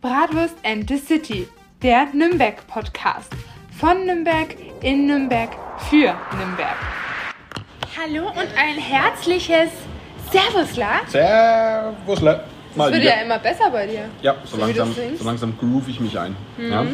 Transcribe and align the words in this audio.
Bratwurst 0.00 0.54
and 0.64 0.88
the 0.88 0.96
City, 0.96 1.46
der 1.82 2.06
Nürnberg-Podcast. 2.14 3.34
Von 3.78 4.06
Nürnberg, 4.06 4.56
in 4.80 5.06
Nürnberg, 5.06 5.50
für 5.90 6.14
Nürnberg. 6.38 6.76
Hallo 8.00 8.28
und 8.28 8.48
ein 8.56 8.78
herzliches 8.78 9.68
Servusla. 10.32 11.00
Servusle. 11.06 12.44
Das 12.74 12.92
wird 12.92 13.04
ja 13.04 13.12
immer 13.22 13.38
besser 13.40 13.70
bei 13.70 13.86
dir. 13.86 14.08
Ja, 14.22 14.36
so, 14.44 14.56
So 14.56 14.62
langsam. 14.62 14.88
Mhm. 14.88 15.16
so 15.18 15.24
langsam 15.24 15.58
groove 15.58 15.88
ich 15.88 16.00
mich 16.00 16.18
ein. 16.18 16.34
Ja. 16.56 16.86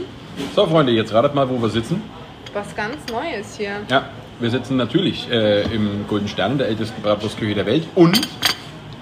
So, 0.57 0.67
Freunde, 0.67 0.91
jetzt 0.91 1.15
ratet 1.15 1.33
mal, 1.33 1.49
wo 1.49 1.63
wir 1.63 1.69
sitzen. 1.69 2.03
Was 2.55 2.75
ganz 2.75 2.97
Neues 3.13 3.57
hier. 3.57 3.83
Ja, 3.89 4.09
wir 4.41 4.51
sitzen 4.51 4.77
natürlich 4.77 5.31
äh, 5.31 5.63
im 5.73 6.09
Golden 6.09 6.27
Stern, 6.27 6.59
der 6.59 6.67
ältesten 6.67 7.01
Bratwurstküche 7.03 7.55
der 7.55 7.67
Welt. 7.67 7.87
Und 7.95 8.21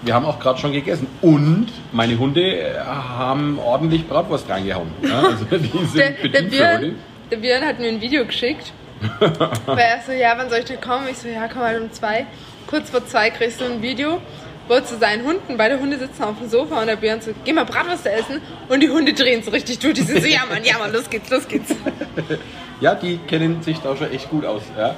wir 0.04 0.14
haben 0.14 0.24
auch 0.26 0.38
gerade 0.38 0.58
schon 0.58 0.72
gegessen. 0.72 1.06
Und 1.22 1.68
meine 1.92 2.18
Hunde 2.18 2.42
äh, 2.42 2.78
haben 2.78 3.58
ordentlich 3.58 4.06
Bratwurst 4.06 4.48
reingehauen. 4.48 4.90
Ja, 5.02 5.22
also 5.22 5.44
die 5.50 5.86
sind 5.86 5.96
Der, 5.96 6.28
der. 6.30 6.42
Björn, 6.42 6.96
der 7.30 7.36
Björn 7.38 7.64
hat 7.64 7.78
mir 7.78 7.88
ein 7.88 8.00
Video 8.00 8.24
geschickt. 8.24 8.72
Weil 9.66 9.78
er 9.78 10.02
so, 10.06 10.12
ja, 10.12 10.34
wann 10.36 10.48
soll 10.48 10.60
ich 10.60 10.64
denn 10.66 10.80
kommen? 10.80 11.08
Ich 11.10 11.18
so, 11.18 11.28
ja, 11.28 11.48
komm 11.48 11.62
halt 11.62 11.80
um 11.80 11.92
zwei. 11.92 12.26
Kurz 12.66 12.90
vor 12.90 13.04
zwei 13.06 13.30
kriegst 13.30 13.60
du 13.60 13.64
ein 13.64 13.82
Video, 13.82 14.20
wo 14.68 14.80
zu 14.80 14.96
seinen 14.96 15.24
Hunden, 15.26 15.58
beide 15.58 15.78
Hunde 15.78 15.98
sitzen 15.98 16.22
auf 16.22 16.38
dem 16.38 16.48
Sofa 16.48 16.80
und 16.80 16.86
der 16.86 16.96
Björn 16.96 17.20
so, 17.20 17.32
geh 17.44 17.52
mal 17.52 17.64
Bratwurst 17.64 18.06
essen. 18.06 18.40
Und 18.68 18.80
die 18.80 18.88
Hunde 18.88 19.12
drehen 19.12 19.42
so 19.42 19.50
richtig 19.50 19.78
durch. 19.80 19.94
Die 19.94 20.02
sind 20.02 20.22
so, 20.22 20.28
ja 20.28 20.40
Mann, 20.48 20.64
ja 20.64 20.78
Mann, 20.78 20.92
los 20.92 21.10
geht's, 21.10 21.30
los 21.30 21.46
geht's. 21.46 21.74
Ja, 22.80 22.94
die 22.94 23.18
kennen 23.18 23.62
sich 23.62 23.78
da 23.80 23.96
schon 23.96 24.10
echt 24.10 24.28
gut 24.30 24.44
aus. 24.44 24.62
Ja. 24.76 24.94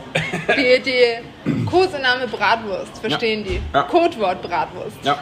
Die, 0.57 0.83
die 0.83 1.65
Kosename 1.67 2.27
Bratwurst, 2.27 2.99
verstehen 2.99 3.45
die? 3.45 3.61
Ja. 3.73 3.83
Codewort 3.83 4.43
Bratwurst. 4.43 4.97
Ja. 5.05 5.19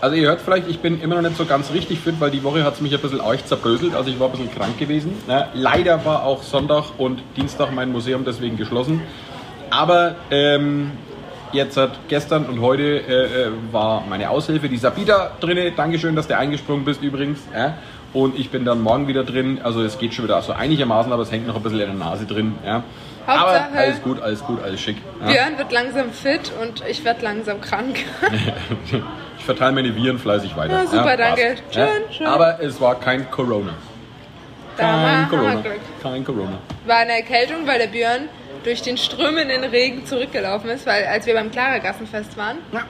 Also 0.00 0.16
ihr 0.16 0.28
hört 0.28 0.40
vielleicht, 0.40 0.68
ich 0.68 0.80
bin 0.80 1.00
immer 1.00 1.14
noch 1.14 1.22
nicht 1.22 1.38
so 1.38 1.46
ganz 1.46 1.72
richtig 1.72 2.00
fit, 2.00 2.16
weil 2.18 2.30
die 2.30 2.42
Woche 2.42 2.62
hat 2.64 2.74
es 2.74 2.80
mich 2.80 2.94
ein 2.94 3.00
bisschen 3.00 3.20
arg 3.20 3.46
zerbröselt. 3.46 3.94
Also 3.94 4.10
ich 4.10 4.20
war 4.20 4.28
ein 4.28 4.32
bisschen 4.32 4.54
krank 4.54 4.76
gewesen. 4.78 5.14
Ja, 5.26 5.48
leider 5.54 6.04
war 6.04 6.24
auch 6.24 6.42
Sonntag 6.42 6.98
und 6.98 7.22
Dienstag 7.36 7.72
mein 7.72 7.90
Museum 7.90 8.24
deswegen 8.24 8.56
geschlossen. 8.56 9.00
Aber 9.70 10.16
ähm, 10.30 10.92
jetzt 11.52 11.76
hat 11.76 11.92
gestern 12.08 12.46
und 12.46 12.60
heute 12.60 12.82
äh, 12.82 13.44
äh, 13.44 13.48
war 13.72 14.04
meine 14.06 14.28
Aushilfe, 14.28 14.68
die 14.68 14.76
Sabita, 14.76 15.32
drinne. 15.40 15.72
Dankeschön, 15.72 16.14
dass 16.14 16.28
du 16.28 16.36
eingesprungen 16.36 16.84
bist 16.84 17.02
übrigens. 17.02 17.40
Ja. 17.54 17.78
Und 18.14 18.38
ich 18.38 18.48
bin 18.50 18.64
dann 18.64 18.80
morgen 18.80 19.06
wieder 19.08 19.24
drin. 19.24 19.60
Also 19.62 19.82
es 19.82 19.98
geht 19.98 20.14
schon 20.14 20.24
wieder 20.24 20.40
so 20.40 20.52
einigermaßen, 20.52 21.12
aber 21.12 21.22
es 21.22 21.30
hängt 21.32 21.46
noch 21.46 21.56
ein 21.56 21.62
bisschen 21.62 21.80
in 21.80 21.86
der 21.86 21.94
Nase 21.96 22.24
drin. 22.26 22.54
Ja. 22.64 22.82
Aber 23.26 23.40
Hauptsache- 23.52 23.76
alles 23.76 24.02
gut, 24.02 24.22
alles 24.22 24.40
gut, 24.44 24.62
alles 24.62 24.80
schick. 24.80 24.96
Ja. 25.20 25.26
Björn 25.32 25.58
wird 25.58 25.72
langsam 25.72 26.10
fit 26.12 26.52
und 26.62 26.82
ich 26.88 27.04
werde 27.04 27.22
langsam 27.22 27.60
krank. 27.60 27.98
Ich 29.36 29.44
verteile 29.46 29.72
meine 29.72 29.94
Viren 29.94 30.18
fleißig 30.18 30.56
weiter. 30.56 30.72
Ja, 30.84 30.86
super, 30.86 31.16
danke. 31.18 31.56
passt. 31.66 31.74
Schön, 31.74 31.84
Ja, 32.08 32.12
schön. 32.16 32.26
Aber 32.28 32.62
es 32.62 32.80
war 32.80 32.94
kein 32.98 33.30
Corona. 33.30 33.74
Kein 34.78 35.28
Corona. 35.28 35.62
Kein 36.02 36.24
Corona. 36.24 36.58
war 36.86 36.96
eine 36.96 37.12
Erkältung, 37.12 37.66
weil 37.66 37.78
der 37.78 37.88
Björn 37.88 38.28
durch 38.62 38.80
den 38.80 38.96
strömenden 38.96 39.64
Regen 39.64 40.06
zurückgelaufen 40.06 40.70
ist, 40.70 40.86
weil 40.86 41.04
als 41.06 41.26
wir 41.26 41.34
beim 41.34 41.50
Klarergassenfest 41.50 42.36
waren, 42.38 42.56
Ja. 42.72 42.84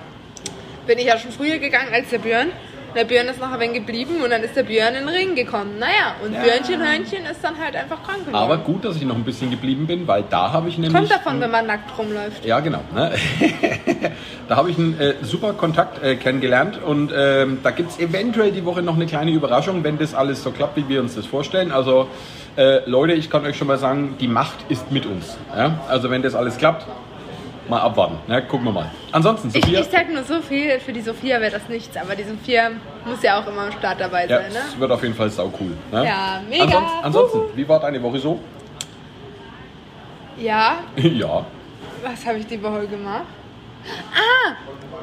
bin 0.86 0.98
ich 0.98 1.06
ja 1.06 1.18
schon 1.18 1.32
früher 1.32 1.58
gegangen 1.58 1.88
als 1.92 2.10
der 2.10 2.18
Björn. 2.18 2.48
Der 2.94 3.04
Björn 3.04 3.26
ist 3.26 3.40
noch 3.40 3.50
ein 3.50 3.58
wenig 3.58 3.78
geblieben 3.78 4.22
und 4.22 4.30
dann 4.30 4.42
ist 4.42 4.54
der 4.54 4.62
Björn 4.62 4.94
in 4.94 5.06
den 5.06 5.08
Ring 5.08 5.34
gekommen. 5.34 5.78
Naja, 5.80 6.14
und 6.24 6.32
Ja. 6.32 6.42
Björnchen 6.42 6.80
Hörnchen 6.80 7.26
ist 7.30 7.42
dann 7.42 7.58
halt 7.58 7.74
einfach 7.74 8.02
krank 8.04 8.20
geworden. 8.20 8.36
Aber 8.36 8.58
gut, 8.58 8.84
dass 8.84 8.96
ich 8.96 9.04
noch 9.04 9.16
ein 9.16 9.24
bisschen 9.24 9.50
geblieben 9.50 9.86
bin, 9.86 10.06
weil 10.06 10.24
da 10.30 10.52
habe 10.52 10.68
ich 10.68 10.78
nämlich... 10.78 10.94
Kommt 10.94 11.10
davon, 11.10 11.40
wenn 11.40 11.50
man 11.50 11.66
nackt 11.66 11.98
rumläuft. 11.98 12.44
Ja, 12.44 12.60
genau. 12.60 12.80
Ne? 12.94 13.12
da 14.48 14.56
habe 14.56 14.70
ich 14.70 14.78
einen 14.78 14.98
äh, 15.00 15.14
super 15.22 15.54
Kontakt 15.54 16.02
äh, 16.04 16.14
kennengelernt 16.14 16.80
und 16.82 17.12
ähm, 17.16 17.58
da 17.62 17.72
gibt 17.72 17.90
es 17.90 17.98
eventuell 17.98 18.52
die 18.52 18.64
Woche 18.64 18.82
noch 18.82 18.94
eine 18.94 19.06
kleine 19.06 19.32
Überraschung, 19.32 19.82
wenn 19.82 19.98
das 19.98 20.14
alles 20.14 20.44
so 20.44 20.52
klappt, 20.52 20.76
wie 20.76 20.88
wir 20.88 21.00
uns 21.00 21.16
das 21.16 21.26
vorstellen. 21.26 21.72
Also 21.72 22.08
äh, 22.56 22.88
Leute, 22.88 23.14
ich 23.14 23.28
kann 23.28 23.44
euch 23.44 23.56
schon 23.56 23.66
mal 23.66 23.78
sagen, 23.78 24.16
die 24.20 24.28
Macht 24.28 24.58
ist 24.68 24.92
mit 24.92 25.06
uns. 25.06 25.36
Ja? 25.56 25.80
Also 25.88 26.10
wenn 26.10 26.22
das 26.22 26.36
alles 26.36 26.58
klappt, 26.58 26.86
mal 27.68 27.80
abwarten. 27.80 28.18
Ne? 28.26 28.42
Gucken 28.46 28.66
wir 28.66 28.72
mal. 28.72 28.90
Ansonsten, 29.12 29.48
Ich, 29.48 29.54
Sophia... 29.64 29.80
ich 29.80 29.86
sag 29.86 30.10
nur 30.12 30.22
so 30.24 30.40
viel, 30.40 30.78
für 30.80 30.92
die 30.92 31.00
Sophia 31.00 31.40
wäre 31.40 31.52
das 31.52 31.68
nichts, 31.68 31.96
aber 31.96 32.14
die 32.14 32.24
Sophia 32.24 32.70
muss 33.04 33.22
ja 33.22 33.40
auch 33.40 33.46
immer 33.46 33.62
am 33.62 33.72
Start 33.72 34.00
dabei 34.00 34.26
Ja, 34.26 34.38
sein, 34.42 34.52
ne? 34.52 34.58
es 34.68 34.78
wird 34.78 34.90
auf 34.90 35.02
jeden 35.02 35.14
Fall 35.14 35.30
sau 35.30 35.52
cool. 35.60 35.76
Ne? 35.92 36.04
Ja, 36.06 36.40
mega. 36.48 36.64
Ansonsten, 36.64 37.04
ansonsten 37.04 37.38
Huhu. 37.38 37.48
wie 37.56 37.68
war 37.68 37.80
deine 37.80 38.02
Woche 38.02 38.18
so? 38.18 38.40
Ja, 40.38 40.78
ja. 40.96 41.46
was 42.02 42.26
habe 42.26 42.38
ich 42.38 42.46
die 42.46 42.62
Woche 42.62 42.86
gemacht? 42.86 43.24
Ah, 44.12 44.52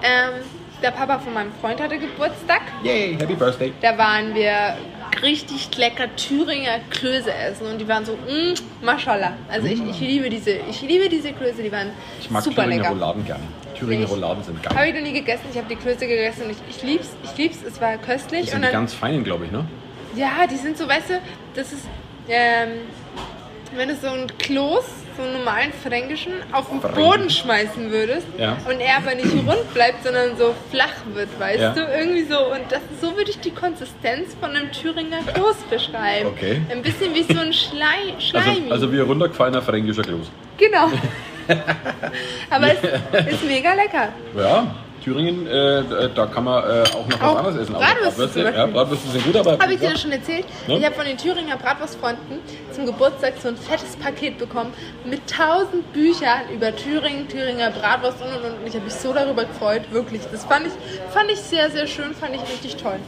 ähm, 0.02 0.34
der 0.82 0.92
Papa 0.92 1.20
von 1.20 1.34
meinem 1.34 1.52
Freund 1.62 1.80
hatte 1.82 1.98
Geburtstag. 1.98 2.62
Yay, 2.84 3.16
Happy 3.20 3.36
Birthday. 3.36 3.72
Da 3.82 3.98
waren 3.98 4.34
wir 4.34 4.76
richtig 5.22 5.76
lecker 5.78 6.14
Thüringer 6.16 6.80
Klöße 6.90 7.34
essen 7.34 7.68
und 7.68 7.80
die 7.80 7.88
waren 7.88 8.06
so, 8.06 8.14
mm, 8.14 8.56
mashallah. 8.84 9.34
Also 9.50 9.68
ich, 9.68 9.82
ich 9.86 10.00
liebe 10.00 10.30
diese, 10.30 10.52
ich 10.52 10.82
liebe 10.82 11.10
diese 11.10 11.34
Klöße, 11.34 11.62
die 11.62 11.72
waren 11.72 11.90
Ich 12.20 12.30
mag 12.30 12.44
super 12.44 12.64
Thüringer 12.64 12.78
lecker. 12.84 12.94
Rouladen 12.94 13.26
gerne. 13.26 13.44
Thüringer 13.78 14.06
Ich- 14.06 14.12
Rouladen 14.12 14.44
sind 14.44 14.66
Habe 14.66 14.76
geil. 14.76 14.90
ich 14.90 14.96
noch 14.96 15.02
nie 15.02 15.14
gegessen, 15.14 15.44
ich 15.52 15.58
habe 15.58 15.68
die 15.70 15.76
Klöße 15.76 16.08
gegessen 16.08 16.44
und 16.46 16.52
ich, 16.52 16.58
ich 16.70 16.84
lieb's, 16.84 17.10
ich 17.24 17.38
lieb's, 17.38 17.58
es 17.68 17.80
war 17.82 17.98
köstlich 17.98 18.42
und 18.44 18.48
sind 18.50 18.58
die 18.62 18.64
dann, 18.66 18.72
ganz 18.72 18.94
feinen, 18.94 19.24
glaube 19.24 19.46
ich, 19.46 19.52
ne? 19.52 19.66
ja, 20.16 20.46
die 20.50 20.58
sind 20.58 20.78
so, 20.78 20.88
weißt 20.88 21.10
du, 21.12 21.22
das 21.56 21.72
ist, 21.74 21.86
ähm, 22.28 22.70
wenn 23.76 23.90
du 23.90 23.96
so 23.96 24.08
ein 24.08 24.28
Kloß, 24.38 24.86
so 25.22 25.28
einen 25.28 25.38
normalen 25.38 25.72
fränkischen, 25.74 26.34
auf 26.52 26.70
den 26.70 26.82
Fränkisch. 26.82 27.04
Boden 27.04 27.30
schmeißen 27.30 27.92
würdest 27.92 28.26
Ja. 28.38 28.58
und 28.68 28.80
er 28.80 28.98
aber 28.98 29.16
nicht 29.16 29.32
rund 29.48 29.74
bleibt, 29.74 30.04
sondern 30.04 30.36
so 30.38 30.54
flach 30.72 30.94
wird, 31.14 31.30
weißt 31.40 31.60
Ja. 31.60 31.74
du, 31.74 31.82
irgendwie 31.82 32.24
so. 32.24 32.40
Und 32.52 32.62
das, 32.70 32.80
so 33.02 33.16
würde 33.16 33.30
ich 33.30 33.40
die 33.40 33.52
Konsistenz 33.52 34.36
von 34.40 34.50
einem 34.56 34.72
Thüringer 34.72 35.20
Kloß 35.34 35.58
beschreiben. 35.70 36.30
Okay. 36.30 36.62
Ein 36.72 36.82
bisschen 36.82 37.14
wie 37.14 37.24
so 37.24 37.40
ein 37.40 37.54
Schlei, 37.54 38.14
Also, 38.16 38.22
Schleimi. 38.30 38.72
also 38.72 38.92
wie 38.92 39.00
ein 39.00 39.06
runtergefallener 39.06 39.62
fränkischer 39.62 40.04
Kloß. 40.04 40.28
genau. 40.58 40.90
aber 42.50 42.68
es 42.72 43.34
ist 43.34 43.44
mega 43.46 43.74
lecker. 43.74 44.10
Ja, 44.38 44.74
Thüringen, 45.04 45.48
äh, 45.48 46.10
da 46.14 46.26
kann 46.28 46.44
man 46.44 46.64
äh, 46.64 46.84
auch 46.84 47.08
noch 47.08 47.22
was 47.22 47.38
anderes 47.38 47.56
essen. 47.58 47.74
Bratwürste 47.74 48.42
ja. 48.42 48.66
Bratwürste 48.68 49.10
sind 49.10 49.26
gut, 49.26 49.36
aber... 49.36 49.60
Habe 49.60 49.74
ich 49.74 49.80
dir 49.80 49.90
das 49.90 50.02
schon 50.02 50.12
erzählt? 50.12 50.46
Ja. 50.68 50.78
Ich 50.78 50.86
habe 50.86 50.96
von 50.96 51.06
den 51.06 51.18
Thüringer 51.18 51.58
Bratwurstfreunden 51.58 52.40
zum 52.72 52.86
Geburtstag 52.86 53.34
so 53.42 53.50
ein 53.50 53.58
fettes 53.58 53.96
Paket 53.96 54.38
bekommen 54.38 54.74
mit 55.06 55.22
tausend 55.30 55.92
Büchern 55.94 56.42
über 56.54 56.76
Thüringen, 56.76 57.28
Thüringer 57.28 57.72
Bratwurst 57.72 58.22
und 58.22 58.28
und 58.28 58.46
und. 58.46 58.68
Ich 58.68 58.74
habe 58.74 58.86
mich 58.86 58.94
so 58.94 59.14
darüber 59.14 59.46
gefreut, 59.46 59.84
wirklich. 59.92 60.22
Das 60.32 60.46
fand 60.46 60.68
ich, 60.68 60.74
fand 61.12 61.32
ich 61.32 61.40
sehr, 61.40 61.70
sehr 61.72 61.88
schön, 61.88 62.14
fand 62.14 62.36
ich 62.36 62.42
richtig 62.42 62.76
toll. 62.76 63.00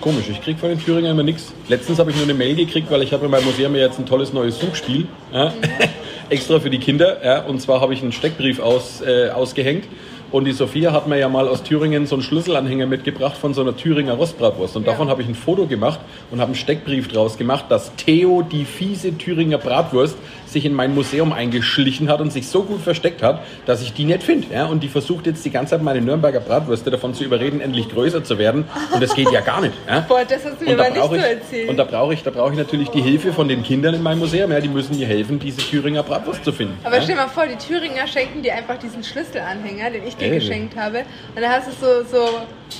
Komisch, 0.00 0.30
ich 0.30 0.40
krieg 0.40 0.58
von 0.58 0.70
den 0.70 0.82
Thüringern 0.82 1.12
immer 1.12 1.22
nichts. 1.22 1.52
Letztens 1.68 1.98
habe 1.98 2.10
ich 2.10 2.16
nur 2.16 2.24
eine 2.24 2.32
Mail 2.32 2.56
gekriegt, 2.56 2.90
weil 2.90 3.02
ich 3.02 3.12
habe 3.12 3.26
in 3.26 3.30
meinem 3.30 3.44
Museum 3.44 3.74
jetzt 3.74 3.98
ein 3.98 4.06
tolles 4.06 4.32
neues 4.32 4.58
Suchspiel. 4.58 5.06
Ja, 5.30 5.52
extra 6.30 6.58
für 6.58 6.70
die 6.70 6.78
Kinder. 6.78 7.22
Ja, 7.22 7.42
und 7.42 7.60
zwar 7.60 7.82
habe 7.82 7.92
ich 7.92 8.00
einen 8.00 8.12
Steckbrief 8.12 8.60
aus, 8.60 9.02
äh, 9.02 9.28
ausgehängt. 9.28 9.84
Und 10.32 10.44
die 10.44 10.52
Sophia 10.52 10.92
hat 10.92 11.08
mir 11.08 11.18
ja 11.18 11.28
mal 11.28 11.48
aus 11.48 11.64
Thüringen 11.64 12.06
so 12.06 12.14
einen 12.14 12.22
Schlüsselanhänger 12.22 12.86
mitgebracht 12.86 13.36
von 13.36 13.52
so 13.52 13.62
einer 13.62 13.76
Thüringer 13.76 14.14
Rostbratwurst. 14.14 14.76
Und 14.76 14.86
Ja. 14.86 14.92
davon 14.92 15.08
habe 15.08 15.22
ich 15.22 15.28
ein 15.28 15.34
Foto 15.34 15.66
gemacht 15.66 15.98
und 16.30 16.40
habe 16.40 16.50
einen 16.50 16.54
Steckbrief 16.54 17.08
draus 17.08 17.36
gemacht, 17.36 17.64
dass 17.68 17.94
Theo, 17.96 18.42
die 18.42 18.64
fiese 18.64 19.16
Thüringer 19.18 19.58
Bratwurst, 19.58 20.16
sich 20.52 20.64
in 20.64 20.74
mein 20.74 20.94
Museum 20.94 21.32
eingeschlichen 21.32 22.08
hat 22.08 22.20
und 22.20 22.32
sich 22.32 22.48
so 22.48 22.62
gut 22.64 22.80
versteckt 22.80 23.22
hat, 23.22 23.42
dass 23.66 23.82
ich 23.82 23.92
die 23.92 24.04
nicht 24.04 24.22
finde. 24.22 24.48
Ja? 24.52 24.66
Und 24.66 24.82
die 24.82 24.88
versucht 24.88 25.26
jetzt 25.26 25.44
die 25.44 25.50
ganze 25.50 25.70
Zeit 25.70 25.82
meine 25.82 26.00
Nürnberger 26.00 26.40
Bratwürste 26.40 26.90
davon 26.90 27.14
zu 27.14 27.24
überreden, 27.24 27.60
endlich 27.60 27.88
größer 27.88 28.24
zu 28.24 28.38
werden. 28.38 28.64
Und 28.92 29.02
das 29.02 29.14
geht 29.14 29.30
ja 29.30 29.40
gar 29.40 29.60
nicht. 29.60 29.74
Ja? 29.88 30.00
Boah, 30.08 30.22
das 30.28 30.44
hast 30.44 30.60
du 30.60 30.64
mir 30.64 30.72
Und 30.72 30.78
da 30.78 30.84
aber 30.84 30.92
nicht 30.92 31.02
so 31.02 31.08
brauche 31.08 31.16
ich, 31.18 31.22
erzählt. 31.24 31.68
und 31.68 31.76
da 31.76 31.84
brauche 31.84 32.14
ich, 32.14 32.22
da 32.22 32.30
brauche 32.30 32.50
ich 32.52 32.58
natürlich 32.58 32.88
die 32.90 33.02
Hilfe 33.02 33.32
von 33.32 33.48
den 33.48 33.62
Kindern 33.62 33.94
in 33.94 34.02
meinem 34.02 34.18
Museum. 34.18 34.50
Ja, 34.50 34.60
die 34.60 34.68
müssen 34.68 34.96
mir 34.96 35.06
helfen, 35.06 35.38
diese 35.38 35.58
Thüringer 35.60 36.02
Bratwurst 36.02 36.44
zu 36.44 36.52
finden. 36.52 36.78
aber 36.84 36.96
ja? 36.96 37.02
stell 37.02 37.16
mal 37.16 37.28
vor, 37.28 37.46
die 37.46 37.56
Thüringer 37.56 38.06
schenken 38.06 38.42
dir 38.42 38.54
einfach 38.54 38.78
diesen 38.78 39.02
Schlüsselanhänger, 39.04 39.90
den 39.90 40.06
ich 40.06 40.16
dir 40.16 40.26
Ey. 40.32 40.38
geschenkt 40.38 40.76
habe. 40.76 41.04
Und 41.34 41.42
da 41.42 41.48
hast 41.50 41.68
du 41.68 41.72
so, 41.72 42.16
so 42.16 42.24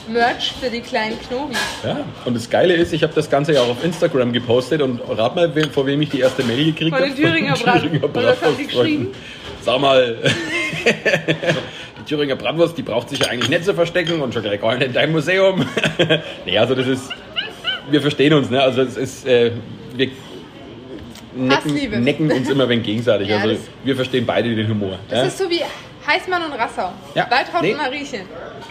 Merch 0.08 0.54
für 0.60 0.70
die 0.70 0.80
kleinen 0.80 1.18
Knobis. 1.20 1.58
ja. 1.84 2.00
Und 2.24 2.34
das 2.34 2.48
Geile 2.48 2.74
ist, 2.74 2.92
ich 2.92 3.02
habe 3.02 3.12
das 3.14 3.30
Ganze 3.30 3.54
ja 3.54 3.62
auch 3.62 3.68
auf 3.70 3.84
Instagram 3.84 4.32
gepostet 4.32 4.82
und 4.82 5.00
rat 5.08 5.36
mal, 5.36 5.52
vor 5.72 5.86
wem 5.86 6.02
ich 6.02 6.10
die 6.10 6.20
erste 6.20 6.42
Mail 6.44 6.64
gekriegt 6.64 6.94
Von 6.94 7.04
habe. 7.04 7.14
den 7.14 7.16
Thüringer 7.16 7.54
Brat- 7.54 7.82
Und 7.84 8.14
was 8.14 8.42
haben 8.42 8.56
die 8.58 8.66
geschrieben? 8.66 9.08
Sag 9.62 9.80
mal, 9.80 10.16
die 11.98 12.04
Thüringer 12.04 12.36
Bratwurst, 12.36 12.76
die 12.78 12.82
braucht 12.82 13.10
sich 13.10 13.20
ja 13.20 13.28
eigentlich 13.28 13.50
nicht 13.50 13.64
zu 13.64 13.74
verstecken 13.74 14.20
und 14.20 14.32
schon 14.32 14.42
gleich 14.42 14.62
nicht 14.62 14.82
in 14.82 14.92
deinem 14.92 15.12
Museum. 15.12 15.66
nee, 16.46 16.58
also 16.58 16.74
das 16.74 16.86
ist, 16.86 17.10
wir 17.90 18.00
verstehen 18.00 18.32
uns, 18.32 18.50
ne? 18.50 18.62
Also 18.62 18.82
es 18.82 18.96
ist, 18.96 19.26
äh, 19.26 19.52
wir 19.94 20.10
necken, 21.34 22.02
necken 22.02 22.32
uns 22.32 22.48
immer 22.48 22.68
wenn 22.68 22.82
gegenseitig. 22.82 23.28
Ja, 23.28 23.38
also 23.38 23.56
wir 23.84 23.96
verstehen 23.96 24.26
beide 24.26 24.54
den 24.54 24.68
Humor. 24.68 24.98
Das 25.08 25.18
ja? 25.18 25.24
ist 25.24 25.38
so 25.38 25.50
wie 25.50 25.60
Heißmann 26.06 26.42
und 26.44 26.52
Rassau. 26.52 26.92
Ja, 27.14 27.30
Waldhaut 27.30 27.62
nee. 27.62 27.72
und 27.72 27.78
Mariechen. 27.78 28.22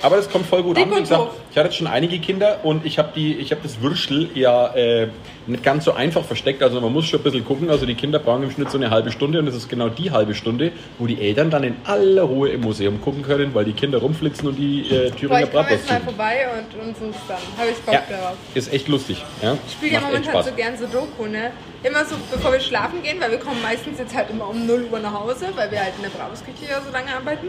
Aber 0.02 0.18
das 0.18 0.30
kommt 0.30 0.46
voll 0.46 0.64
gut 0.64 0.78
Dick 0.78 0.86
an. 0.86 1.00
Gesagt, 1.00 1.22
doof. 1.22 1.36
ich 1.52 1.58
hatte 1.58 1.68
jetzt 1.68 1.78
schon 1.78 1.88
einige 1.88 2.20
Kinder 2.20 2.60
und 2.64 2.86
ich 2.86 2.98
habe 3.00 3.20
ich 3.20 3.52
habe 3.52 3.62
das 3.64 3.82
Würstel 3.82 4.30
ja 4.34 4.74
äh, 4.76 5.08
nicht 5.48 5.64
ganz 5.64 5.86
so 5.86 5.94
einfach 5.94 6.24
versteckt. 6.24 6.62
Also 6.64 6.80
man 6.80 6.94
muss 6.94 7.06
schon 7.08 7.20
ein 7.20 7.24
bisschen 7.24 7.46
gucken. 7.46 7.70
Also 7.70 7.86
die 7.86 7.96
Kinder 7.96 8.20
brauchen 8.20 8.44
im 8.44 8.52
Schnitt 8.52 8.70
so 8.72 8.78
eine 8.78 8.90
halbe 8.92 9.12
Stunde 9.12 9.40
und 9.40 9.46
das 9.46 9.56
ist 9.56 9.70
genau 9.70 9.90
die 9.90 10.12
halbe 10.12 10.36
Stunde, 10.36 10.72
wo 10.98 11.08
die 11.08 11.20
Eltern 11.22 11.50
dann 11.50 11.64
in 11.64 11.76
aller 11.86 12.24
Ruhe 12.24 12.50
im 12.50 12.62
Museum 12.62 13.02
gucken 13.02 13.24
können, 13.24 13.54
weil 13.54 13.66
die 13.66 13.74
Kinder 13.74 14.00
rumflitzen 14.00 14.48
und 14.48 14.56
die 14.56 14.82
äh, 14.90 15.12
Thüringer 15.12 15.44
ich 15.44 15.52
komme 15.52 15.64
Bratwurst 15.64 15.90
jetzt 15.90 15.92
mal 15.92 16.02
vorbei 16.02 16.48
und, 16.58 16.88
und 16.88 16.98
such's 16.98 17.24
dann. 17.28 17.38
Habe 17.58 17.70
ich 17.72 17.78
Bock 17.78 17.94
Ja, 17.94 18.04
darauf. 18.10 18.36
ist 18.54 18.72
echt 18.74 18.88
lustig. 18.88 19.24
Ja? 19.42 19.58
Ich 19.66 19.74
spiele 19.74 19.94
ja 19.94 20.02
momentan 20.02 20.24
Spaß. 20.32 20.46
so 20.48 20.52
gern 20.54 20.78
Sudoku, 20.78 21.26
ne? 21.26 21.52
Immer 21.84 22.06
so, 22.06 22.16
bevor 22.32 22.52
wir 22.52 22.60
schlafen 22.60 23.02
gehen, 23.02 23.20
weil 23.20 23.32
wir 23.32 23.40
kommen 23.40 23.62
meistens 23.62 24.00
jetzt 24.00 24.16
halt 24.16 24.30
immer 24.30 24.50
um 24.50 24.66
0 24.66 24.88
Uhr 24.92 25.00
nach 25.00 25.14
Hause, 25.14 25.48
weil 25.56 25.72
wir 25.72 25.80
halt 25.80 25.94
in 25.98 26.04
der 26.04 26.10
Bratwurstküche 26.10 26.70
ja 26.70 26.82
so 26.86 26.92
lange 26.92 27.16
arbeiten. 27.16 27.48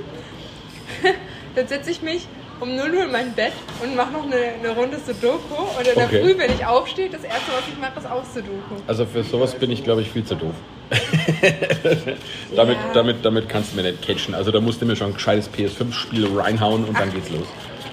Dann 1.55 1.67
setze 1.69 1.91
ich 1.91 2.03
mich 2.03 2.27
um 2.61 2.77
0 2.77 2.95
Uhr 2.95 3.05
in 3.05 3.11
mein 3.13 3.33
Bett 3.33 3.53
und 3.83 3.97
mache 3.97 4.13
noch 4.13 4.25
eine, 4.25 4.37
eine 4.37 4.69
Runde 4.75 4.99
Sudoku. 4.99 5.55
Und 5.79 5.87
in 5.87 5.95
der 5.95 6.05
Okay. 6.07 6.23
Früh, 6.23 6.39
wenn 6.39 6.53
ich 6.53 6.65
aufstehe, 6.67 7.09
das 7.09 7.25
erste, 7.25 7.53
was 7.53 7.63
ich 7.73 7.79
mache, 7.81 7.99
ist 7.99 8.07
auch 8.07 8.25
Sudoku. 8.25 8.75
Also 8.87 9.07
für 9.07 9.23
sowas 9.25 9.55
bin 9.55 9.71
ich, 9.71 9.83
glaube 9.83 10.03
ich, 10.03 10.11
viel 10.11 10.25
zu 10.25 10.35
doof. 10.35 10.55
damit, 12.57 12.77
Ja. 12.77 12.93
damit, 12.95 13.17
damit 13.25 13.49
kannst 13.49 13.73
du 13.73 13.77
mir 13.77 13.83
nicht 13.83 14.03
catchen. 14.03 14.35
Also 14.35 14.51
da 14.51 14.61
musst 14.61 14.81
du 14.83 14.87
mir 14.87 14.97
schon 14.97 15.09
ein 15.09 15.15
gescheites 15.15 15.51
PS5-Spiel 15.51 16.29
reinhauen 16.39 16.85
und 16.85 16.99
dann 16.99 17.13
geht's 17.13 17.31
los. 17.31 17.47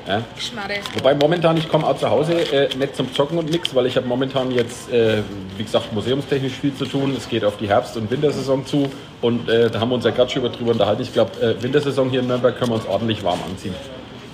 Ja? 0.07 0.24
Schmarre. 0.39 0.80
Wobei 0.95 1.15
momentan, 1.15 1.57
ich 1.57 1.68
komme 1.68 1.86
auch 1.86 1.98
zu 1.98 2.09
Hause 2.09 2.33
äh, 2.33 2.75
nicht 2.75 2.95
zum 2.95 3.13
Zocken 3.13 3.38
und 3.38 3.50
nix, 3.50 3.75
weil 3.75 3.86
ich 3.86 3.98
habe 3.98 4.07
momentan 4.07 4.51
jetzt, 4.51 4.92
äh, 4.92 5.21
wie 5.57 5.63
gesagt, 5.63 5.94
museumstechnisch 5.94 6.54
viel 6.54 6.74
zu 6.74 6.86
tun. 6.86 7.13
Es 7.18 7.27
geht 7.27 7.44
auf 7.44 7.57
die 7.57 7.68
Herbst- 7.68 7.98
und 7.98 8.09
Wintersaison 8.09 8.65
zu 8.65 8.89
und 9.21 9.50
äh, 9.50 9.69
da 9.69 9.80
haben 9.80 9.89
wir 9.89 9.95
uns 9.95 10.06
ja 10.06 10.12
gerade 10.12 10.30
schon 10.30 10.44
drüber 10.44 10.71
unterhalten. 10.71 11.01
Ich 11.01 11.13
glaube, 11.13 11.39
äh, 11.42 11.62
Wintersaison 11.62 12.09
hier 12.09 12.21
in 12.21 12.27
Nürnberg 12.27 12.57
können 12.57 12.71
wir 12.71 12.75
uns 12.75 12.88
ordentlich 12.88 13.24
warm 13.24 13.39
anziehen. 13.50 13.75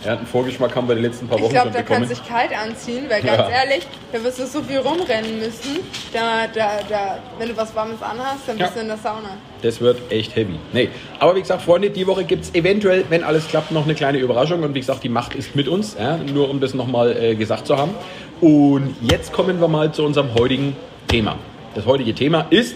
Ja, 0.06 0.18
einen 0.18 0.26
Vorgeschmack 0.28 0.76
haben 0.76 0.88
wir 0.88 0.96
die 0.96 1.02
letzten 1.02 1.28
paar 1.28 1.38
Ich 1.38 1.44
Wochen 1.44 1.52
glaube, 1.54 1.68
schon 1.68 1.74
da 1.74 1.80
bekommen. 1.80 2.00
kannst 2.08 2.12
du 2.12 2.22
dich 2.24 2.30
kalt 2.30 2.52
anziehen, 2.58 3.06
weil 3.10 3.22
ganz 3.22 3.38
Ja. 3.38 3.50
ehrlich, 3.50 3.88
da 4.12 4.24
wirst 4.24 4.40
du 4.40 4.46
so 4.46 4.62
viel 4.62 4.80
rumrennen 4.80 5.40
müssen. 5.40 5.80
Da, 6.12 6.48
da, 6.54 6.80
da, 6.90 7.20
wenn 7.40 7.50
du 7.50 7.56
was 7.58 7.74
Warmes 7.76 8.02
anhast, 8.02 8.42
dann 8.48 8.58
bist 8.58 8.70
Ja. 8.72 8.76
du 8.76 8.82
in 8.82 8.88
der 8.88 8.98
Sauna. 8.98 9.38
Das 9.62 9.80
wird 9.80 10.00
echt 10.12 10.36
heavy. 10.36 10.56
Nee. 10.74 10.90
Aber 11.20 11.36
wie 11.36 11.42
gesagt, 11.42 11.62
Freunde, 11.62 11.90
die 11.90 12.06
Woche 12.06 12.24
gibt 12.26 12.44
es 12.44 12.54
eventuell, 12.56 13.06
wenn 13.10 13.24
alles 13.24 13.48
klappt, 13.48 13.72
noch 13.72 13.86
eine 13.86 13.96
kleine 13.96 14.18
Überraschung. 14.18 14.62
Und 14.64 14.74
wie 14.76 14.80
gesagt, 14.80 15.04
die 15.04 15.10
Macht 15.10 15.36
ist 15.36 15.56
mit 15.56 15.68
uns. 15.68 15.96
Ja? 15.98 16.18
Nur 16.18 16.50
um 16.50 16.60
das 16.60 16.74
nochmal 16.74 17.16
äh, 17.16 17.36
gesagt 17.36 17.68
zu 17.68 17.78
haben. 17.78 17.92
Und 18.42 18.96
jetzt 19.02 19.32
kommen 19.32 19.62
wir 19.62 19.68
mal 19.70 19.92
zu 19.94 20.04
unserem 20.04 20.34
heutigen 20.36 20.76
Thema. 21.08 21.38
Das 21.76 21.86
heutige 21.86 22.14
Thema 22.14 22.46
ist 22.50 22.76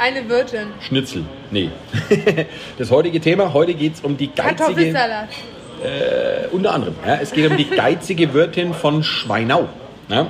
Eine 0.00 0.26
Wirtin. 0.30 0.68
Schnitzel. 0.80 1.24
Nee. 1.50 1.68
Das 2.78 2.90
heutige 2.90 3.20
Thema, 3.20 3.52
heute 3.52 3.74
geht 3.74 3.94
es 3.94 4.00
um 4.00 4.16
die 4.16 4.32
geizige... 4.32 4.88
Äh, 4.88 6.46
unter 6.50 6.72
anderem. 6.72 6.94
Ja, 7.06 7.18
es 7.20 7.32
geht 7.32 7.50
um 7.50 7.56
die 7.58 7.68
geizige 7.68 8.32
Wirtin 8.32 8.72
von 8.72 9.02
Schweinau. 9.02 9.68
Ja? 10.08 10.28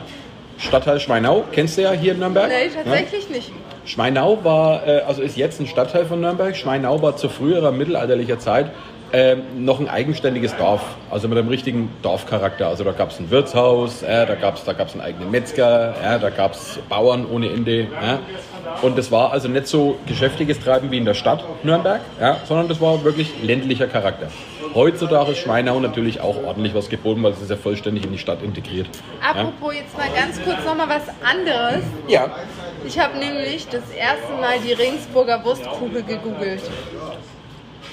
Stadtteil 0.59 0.99
Schweinau, 0.99 1.45
kennst 1.53 1.79
du 1.79 1.83
ja 1.83 1.93
hier 1.93 2.13
in 2.13 2.19
Nürnberg. 2.19 2.49
Nee, 2.49 2.67
Ja? 2.67 2.83
tatsächlich 2.83 3.29
nicht. 3.31 3.53
Schweinau 3.85 4.39
war, 4.43 4.87
äh, 4.87 5.01
also 5.03 5.23
ist 5.23 5.37
jetzt 5.37 5.61
ein 5.61 5.69
Stadtteil 5.69 6.05
von 6.05 6.21
Nürnberg. 6.21 6.57
Schweinau 6.57 7.01
war 7.01 7.17
zu 7.17 7.29
früherer 7.29 7.71
mittelalterlicher 7.71 8.41
Zeit 8.41 8.73
ähm, 9.13 9.65
noch 9.65 9.81
ein 9.81 9.89
eigenständiges 9.89 10.57
Dorf, 10.57 10.83
also 11.11 11.29
mit 11.29 11.39
einem 11.39 11.49
richtigen 11.49 11.91
Dorfcharakter. 12.03 12.69
Also 12.69 12.85
da 12.85 12.93
gab 12.93 13.11
es 13.11 13.19
ein 13.19 13.31
Wirtshaus, 13.31 14.03
ja, 14.03 14.25
da 14.25 14.35
gab 14.35 14.57
es 14.57 14.65
da 14.65 14.73
gab's 14.73 14.93
einen 14.93 15.03
eigenen 15.03 15.31
Metzger, 15.31 15.95
ja, 16.03 16.19
da 16.19 16.31
gab 16.31 16.55
es 16.55 16.79
Bauern 16.89 17.27
ohne 17.27 17.51
Ende. 17.51 17.81
Ja. 17.81 18.21
Und 18.83 18.97
das 18.97 19.11
war 19.11 19.33
also 19.33 19.49
nicht 19.49 19.67
so 19.67 19.99
geschäftiges 20.07 20.61
Treiben 20.61 20.91
wie 20.91 20.99
in 20.99 21.05
der 21.05 21.15
Stadt 21.15 21.45
Nürnberg, 21.63 22.01
ja, 22.21 22.39
sondern 22.47 22.69
das 22.69 22.81
war 22.81 23.03
wirklich 23.05 23.43
ländlicher 23.43 23.87
Charakter. 23.87 24.29
Heutzutage 24.75 25.33
ist 25.33 25.39
Schweinau 25.39 25.81
natürlich 25.81 26.21
auch 26.21 26.37
ordentlich 26.45 26.75
was 26.75 26.89
geboten, 26.89 27.23
weil 27.25 27.33
es 27.33 27.41
ist 27.41 27.51
ja 27.51 27.57
vollständig 27.57 28.05
in 28.05 28.13
die 28.13 28.19
Stadt 28.19 28.41
integriert. 28.43 28.87
Ja. 29.21 29.31
Apropos 29.31 29.75
jetzt 29.75 29.99
mal 29.99 30.09
ganz 30.15 30.41
kurz 30.45 30.65
nochmal 30.65 30.89
was 30.89 31.09
anderes. 31.29 31.83
ja, 32.07 32.31
Ich 32.87 32.97
habe 32.99 33.19
nämlich 33.19 33.67
das 33.67 33.91
erste 33.91 34.33
Mal 34.41 34.61
die 34.65 34.73
Regensburger 34.73 35.45
Wurstkugel 35.45 36.05
gegoogelt. 36.05 36.63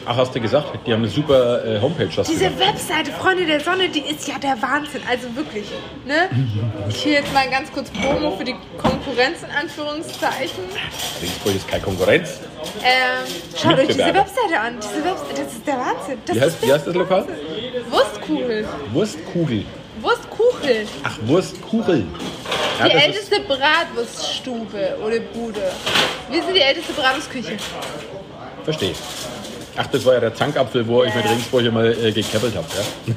Ach 0.07 0.17
hast 0.17 0.33
du 0.35 0.39
gesagt, 0.41 0.67
die 0.85 0.93
haben 0.93 1.01
eine 1.03 1.09
super 1.09 1.63
äh, 1.65 1.79
Homepage. 1.81 2.09
Hast 2.15 2.29
Diese 2.29 2.49
gesagt. 2.49 2.59
Webseite 2.59 3.11
Freunde 3.11 3.45
der 3.45 3.59
Sonne, 3.59 3.89
die 3.89 3.99
ist 4.01 4.27
ja 4.27 4.39
der 4.39 4.61
Wahnsinn. 4.61 5.01
Also 5.09 5.35
wirklich, 5.35 5.65
ne? 6.05 6.29
Hier 6.89 7.13
jetzt 7.13 7.33
mal 7.33 7.49
ganz 7.49 7.71
kurz 7.71 7.89
Promo 7.91 8.35
für 8.37 8.43
die 8.43 8.55
Konkurrenz 8.77 9.43
in 9.43 9.51
Anführungszeichen. 9.51 10.63
Regensburg 11.21 11.55
ist 11.55 11.67
keine 11.67 11.83
Konkurrenz. 11.83 12.39
Ähm, 12.83 13.31
schaut 13.61 13.77
euch 13.79 13.87
diese. 13.87 13.99
Webseite 13.99 14.59
an. 14.59 14.75
Diese 14.81 15.03
Webseite, 15.05 15.43
das 15.43 15.53
ist 15.53 15.67
der 15.67 15.77
Wahnsinn. 15.77 16.17
Das 16.25 16.35
Wie 16.35 16.41
heißt, 16.41 16.55
ist 16.55 16.67
wie 16.67 16.73
heißt 16.73 16.87
das 16.87 16.95
Lokal? 16.95 17.25
Wurstkugel. 17.89 18.67
Wurstkugel. 18.93 19.65
Wurstkugel. 20.01 20.87
Ach, 21.03 21.17
Wurstkugel. 21.23 22.05
Ja, 22.79 22.85
Die 22.89 22.95
älteste 22.95 23.39
Bratwurststube 23.41 24.97
oder 25.03 25.19
Bude. 25.19 25.61
Wir 26.29 26.43
sind 26.43 26.53
die 26.55 26.61
älteste 26.61 26.93
Bratwurstküche. 26.93 27.57
verstehe. 28.63 28.93
Ach, 29.77 29.87
das 29.87 30.05
war 30.05 30.15
ja 30.15 30.19
der 30.19 30.33
Zankapfel, 30.33 30.87
wo 30.87 31.03
ich 31.03 31.13
mit 31.13 31.23
Regensburg 31.23 31.63
immer 31.63 31.83
äh, 31.85 32.11
gekeppelt 32.11 32.55
habe. 32.55 32.67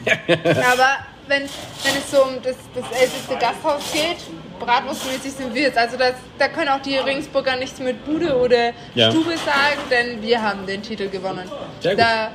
Ja? 0.05 0.37
Aber 0.73 0.99
wenn, 1.27 1.43
wenn 1.43 1.97
es 1.97 2.11
so 2.11 2.23
um 2.23 2.35
das, 2.43 2.57
das 2.75 3.01
älteste 3.01 3.35
Gasthaus 3.37 3.83
geht, 3.93 4.19
bratwurstmäßig 4.59 5.33
sind 5.33 5.55
wir 5.55 5.62
jetzt. 5.62 5.79
Also 5.79 5.97
das, 5.97 6.15
da 6.39 6.49
können 6.49 6.69
auch 6.69 6.83
die 6.83 6.97
Regensburger 6.97 7.57
nichts 7.57 7.79
mit 7.81 8.05
Bude 8.05 8.37
oder 8.37 8.73
Ja. 8.95 9.11
Stube 9.11 9.31
sagen, 9.39 9.81
denn 9.91 10.23
wir 10.23 10.43
haben 10.43 10.67
den 10.67 10.83
Titel 10.83 11.09
gewonnen. 11.09 11.51
Sehr 11.81 11.95
gut. 11.95 12.05
Da 12.05 12.31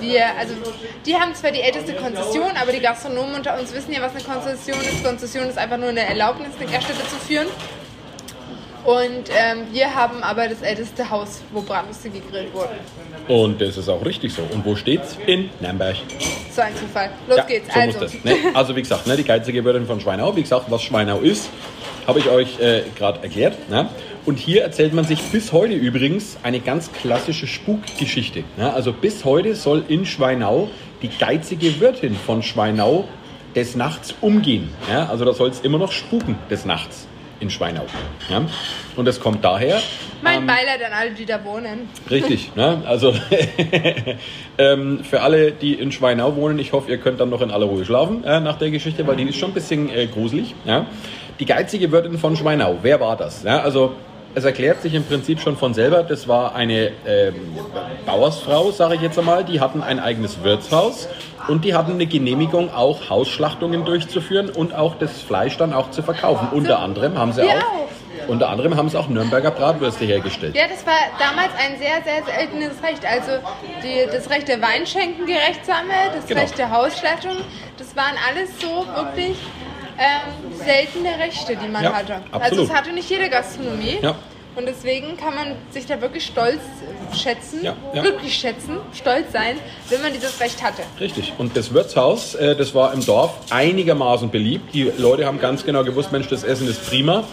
wir, 0.00 0.26
also 0.38 0.54
die 1.06 1.14
haben 1.14 1.34
zwar 1.34 1.50
die 1.50 1.60
älteste 1.60 1.94
Konzession, 1.94 2.50
aber 2.60 2.72
die 2.72 2.80
Gastronomen 2.80 3.34
unter 3.36 3.58
uns 3.58 3.72
wissen 3.72 3.92
ja, 3.92 4.00
was 4.00 4.12
eine 4.14 4.22
Konzession 4.22 4.80
ist. 4.80 5.04
Konzession 5.04 5.48
ist 5.48 5.58
einfach 5.58 5.76
nur 5.76 5.88
eine 5.90 6.00
Erlaubnis, 6.00 6.50
eine 6.58 6.70
Gaststätte 6.70 7.06
zu 7.08 7.16
führen. 7.16 7.46
Und 8.84 9.28
ähm, 9.28 9.66
wir 9.72 9.94
haben 9.94 10.22
aber 10.22 10.48
das 10.48 10.62
älteste 10.62 11.10
Haus, 11.10 11.42
wo 11.52 11.60
Bratwürste 11.60 12.08
gegrillt 12.08 12.52
wurden. 12.54 12.76
Und 13.28 13.60
das 13.60 13.76
ist 13.76 13.88
auch 13.88 14.04
richtig 14.04 14.32
so. 14.32 14.42
Und 14.42 14.64
wo 14.64 14.74
steht's? 14.74 15.18
In 15.26 15.50
Nürnberg. 15.60 15.96
So 16.50 16.62
ein 16.62 16.74
Zufall. 16.76 17.10
Los 17.28 17.38
ja, 17.38 17.44
geht's. 17.44 17.72
So 17.72 17.80
also. 17.80 18.00
muss 18.00 18.12
das. 18.12 18.24
Ne? 18.24 18.36
Also 18.54 18.74
wie 18.74 18.82
gesagt, 18.82 19.06
ne, 19.06 19.16
die 19.16 19.24
geizige 19.24 19.64
Wirtin 19.64 19.86
von 19.86 20.00
Schweinau. 20.00 20.34
Wie 20.34 20.42
gesagt, 20.42 20.66
was 20.70 20.82
Schweinau 20.82 21.18
ist, 21.18 21.50
habe 22.06 22.20
ich 22.20 22.28
euch 22.28 22.58
äh, 22.60 22.82
gerade 22.96 23.22
erklärt. 23.22 23.68
Ne? 23.68 23.88
Und 24.24 24.38
hier 24.38 24.62
erzählt 24.62 24.94
man 24.94 25.04
sich 25.04 25.20
bis 25.30 25.52
heute 25.52 25.74
übrigens 25.74 26.38
eine 26.42 26.60
ganz 26.60 26.90
klassische 26.92 27.46
Spukgeschichte. 27.46 28.44
Ne? 28.56 28.72
Also 28.72 28.92
bis 28.92 29.24
heute 29.24 29.54
soll 29.54 29.84
in 29.88 30.06
Schweinau 30.06 30.68
die 31.02 31.08
geizige 31.08 31.80
Wirtin 31.80 32.14
von 32.14 32.42
Schweinau 32.42 33.04
des 33.54 33.76
Nachts 33.76 34.14
umgehen. 34.20 34.70
Ja? 34.90 35.06
Also 35.08 35.24
da 35.24 35.34
soll 35.34 35.50
es 35.50 35.60
immer 35.60 35.78
noch 35.78 35.92
spuken 35.92 36.38
des 36.50 36.64
Nachts 36.64 37.06
in 37.40 37.50
Schweinau. 37.50 37.84
Ja? 38.28 38.42
Und 38.96 39.06
das 39.06 39.18
kommt 39.18 39.44
daher. 39.44 39.80
Mein 40.22 40.40
ähm, 40.40 40.46
Beileid 40.46 40.82
an 40.84 40.92
alle, 40.92 41.10
die 41.12 41.24
da 41.24 41.42
wohnen. 41.44 41.88
Richtig, 42.10 42.54
ne? 42.54 42.82
also 42.86 43.14
ähm, 44.58 45.02
für 45.02 45.22
alle, 45.22 45.52
die 45.52 45.74
in 45.74 45.90
Schweinau 45.90 46.36
wohnen, 46.36 46.58
ich 46.58 46.72
hoffe, 46.72 46.90
ihr 46.90 46.98
könnt 46.98 47.20
dann 47.20 47.30
noch 47.30 47.40
in 47.40 47.50
aller 47.50 47.66
Ruhe 47.66 47.84
schlafen 47.84 48.22
äh, 48.24 48.40
nach 48.40 48.58
der 48.58 48.70
Geschichte, 48.70 49.06
weil 49.06 49.16
die 49.16 49.24
ist 49.24 49.36
schon 49.36 49.50
ein 49.50 49.54
bisschen 49.54 49.90
äh, 49.90 50.06
gruselig. 50.06 50.54
Ja? 50.64 50.86
Die 51.40 51.46
geizige 51.46 51.90
Wirtin 51.90 52.18
von 52.18 52.36
Schweinau, 52.36 52.78
wer 52.82 53.00
war 53.00 53.16
das? 53.16 53.42
Ja, 53.42 53.60
also 53.60 53.94
es 54.34 54.44
erklärt 54.44 54.82
sich 54.82 54.94
im 54.94 55.04
Prinzip 55.04 55.40
schon 55.40 55.56
von 55.56 55.74
selber, 55.74 56.02
das 56.02 56.28
war 56.28 56.54
eine 56.54 56.92
ähm, 57.06 57.34
Bauersfrau, 58.06 58.70
sage 58.70 58.94
ich 58.94 59.00
jetzt 59.00 59.18
einmal, 59.18 59.44
die 59.44 59.60
hatten 59.60 59.82
ein 59.82 59.98
eigenes 59.98 60.44
Wirtshaus 60.44 61.08
und 61.50 61.64
die 61.64 61.74
hatten 61.74 61.92
eine 61.92 62.06
Genehmigung, 62.06 62.72
auch 62.72 63.10
Hausschlachtungen 63.10 63.84
durchzuführen 63.84 64.48
und 64.50 64.74
auch 64.74 64.94
das 64.96 65.20
Fleisch 65.20 65.56
dann 65.56 65.72
auch 65.72 65.90
zu 65.90 66.02
verkaufen. 66.02 66.48
Unter 66.52 66.78
anderem 66.78 67.18
haben 67.18 67.32
sie 67.32 67.42
auch, 67.42 68.28
unter 68.28 68.48
anderem 68.48 68.76
haben 68.76 68.88
sie 68.88 68.98
auch 68.98 69.08
Nürnberger 69.08 69.50
Bratwürste 69.50 70.04
hergestellt. 70.04 70.54
Ja, 70.54 70.68
das 70.68 70.86
war 70.86 70.94
damals 71.18 71.50
ein 71.58 71.78
sehr, 71.78 72.02
sehr 72.04 72.22
seltenes 72.24 72.82
Recht. 72.82 73.04
Also 73.04 73.32
die, 73.82 74.06
das 74.10 74.30
Recht 74.30 74.48
der 74.48 74.62
Weinschenkengerechtsame, 74.62 75.92
das 76.14 76.26
Genau. 76.26 76.40
Recht 76.40 76.56
der 76.58 76.70
Hausschlattung, 76.70 77.36
das 77.76 77.96
waren 77.96 78.14
alles 78.28 78.50
so 78.60 78.86
wirklich 78.94 79.36
ähm, 79.98 80.54
seltene 80.54 81.18
Rechte, 81.18 81.56
die 81.56 81.68
man 81.68 81.82
Ja, 81.84 81.92
hatte. 81.94 82.14
Also 82.30 82.44
absolut. 82.44 82.68
es 82.68 82.74
hatte 82.74 82.92
nicht 82.92 83.10
jede 83.10 83.28
Gastronomie. 83.28 83.98
Ja. 84.00 84.14
Und 84.60 84.66
deswegen 84.66 85.16
kann 85.16 85.34
man 85.34 85.54
sich 85.70 85.86
da 85.86 86.02
wirklich 86.02 86.26
stolz 86.26 86.60
schätzen, 87.14 87.60
Ja, 87.62 87.74
ja. 87.94 88.02
glücklich 88.02 88.34
schätzen, 88.34 88.76
stolz 88.92 89.32
sein, 89.32 89.56
wenn 89.88 90.02
man 90.02 90.12
dieses 90.12 90.38
Recht 90.38 90.62
hatte. 90.62 90.82
Richtig. 91.00 91.32
Und 91.38 91.56
das 91.56 91.72
Wirtshaus, 91.72 92.34
äh, 92.34 92.54
das 92.54 92.74
war 92.74 92.92
im 92.92 93.02
Dorf 93.02 93.30
einigermaßen 93.48 94.28
beliebt. 94.30 94.74
Die 94.74 94.92
Leute 94.98 95.24
haben 95.24 95.40
ganz 95.40 95.64
genau 95.64 95.82
gewusst, 95.82 96.12
Mensch, 96.12 96.28
das 96.28 96.44
Essen 96.44 96.68
ist 96.68 96.86
prima. 96.86 97.24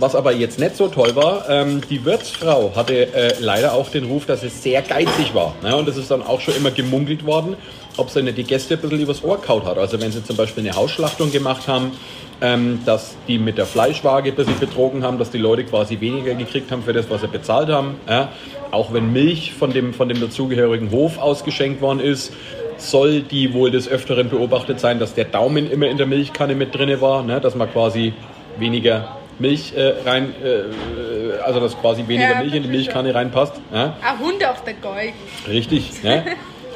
Was 0.00 0.16
aber 0.16 0.32
jetzt 0.32 0.58
nicht 0.58 0.74
so 0.76 0.88
toll 0.88 1.14
war, 1.14 1.48
ähm, 1.48 1.80
die 1.88 2.04
Wirtsfrau 2.04 2.72
hatte 2.74 3.14
äh, 3.14 3.34
leider 3.38 3.74
auch 3.74 3.88
den 3.88 4.06
Ruf, 4.06 4.26
dass 4.26 4.40
sie 4.40 4.48
sehr 4.48 4.82
geizig 4.82 5.32
war. 5.32 5.54
Ne? 5.62 5.76
Und 5.76 5.86
das 5.86 5.96
ist 5.96 6.10
dann 6.10 6.22
auch 6.24 6.40
schon 6.40 6.56
immer 6.56 6.72
gemunkelt 6.72 7.24
worden, 7.24 7.54
ob 7.96 8.10
sie 8.10 8.20
nicht 8.20 8.36
die 8.36 8.42
Gäste 8.42 8.74
ein 8.74 8.80
bisschen 8.80 8.98
übers 8.98 9.22
Ohr 9.22 9.40
kaut 9.40 9.64
hat. 9.64 9.78
Also 9.78 10.00
wenn 10.00 10.10
sie 10.10 10.24
zum 10.24 10.34
Beispiel 10.36 10.64
eine 10.66 10.74
Hausschlachtung 10.74 11.30
gemacht 11.30 11.68
haben, 11.68 11.92
ähm, 12.40 12.80
dass 12.84 13.16
die 13.28 13.38
mit 13.38 13.58
der 13.58 13.66
Fleischwaage 13.66 14.30
ein 14.30 14.34
bisschen 14.36 14.58
betrogen 14.58 15.02
haben, 15.02 15.18
dass 15.18 15.30
die 15.30 15.38
Leute 15.38 15.64
quasi 15.64 16.00
weniger 16.00 16.34
gekriegt 16.34 16.70
haben 16.72 16.82
für 16.82 16.92
das, 16.92 17.08
was 17.10 17.20
sie 17.20 17.28
bezahlt 17.28 17.68
haben. 17.68 17.96
Ja? 18.08 18.28
Auch 18.70 18.92
wenn 18.92 19.12
Milch 19.12 19.54
von 19.54 19.72
dem, 19.72 19.94
von 19.94 20.08
dem 20.08 20.20
dazugehörigen 20.20 20.90
Hof 20.90 21.18
ausgeschenkt 21.18 21.80
worden 21.80 22.00
ist. 22.00 22.32
soll 22.76 23.22
die 23.22 23.54
wohl 23.54 23.70
des 23.70 23.88
Öfteren 23.88 24.28
beobachtet 24.28 24.80
sein, 24.80 24.98
dass 24.98 25.14
der 25.14 25.26
Daumen 25.26 25.70
immer 25.70 25.86
in 25.86 25.96
der 25.96 26.06
Milchkanne 26.06 26.56
mit 26.56 26.74
drin 26.74 27.00
war, 27.00 27.22
ne? 27.22 27.40
dass 27.40 27.54
man 27.54 27.70
quasi 27.70 28.12
weniger 28.58 29.16
Milch 29.38 29.72
äh, 29.76 29.94
rein, 30.04 30.34
äh, 30.42 31.40
also 31.44 31.60
dass 31.60 31.80
quasi 31.80 32.06
weniger 32.06 32.32
Ja, 32.32 32.40
Milch 32.40 32.54
in 32.54 32.62
die 32.62 32.68
Milchkanne 32.68 33.14
reinpasst. 33.14 33.54
Ja? 33.72 33.96
Ah, 34.02 34.18
Hunde 34.18 34.50
auf 34.50 34.62
der 34.64 34.74
Geige. 34.74 35.14
Richtig. 35.48 35.92
Ne? 36.02 36.24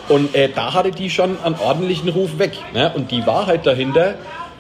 Und 0.09 0.35
äh, 0.35 0.49
da 0.49 0.73
hatte 0.73 0.91
die 0.91 1.11
schon 1.11 1.37
einen 1.45 1.57
ordentlichen 1.57 2.09
Ruf 2.09 2.39
weg. 2.39 2.53
Ne? 2.73 2.91
Und 2.95 3.11
die 3.11 3.27
Wahrheit 3.27 3.67
dahinter 3.67 4.15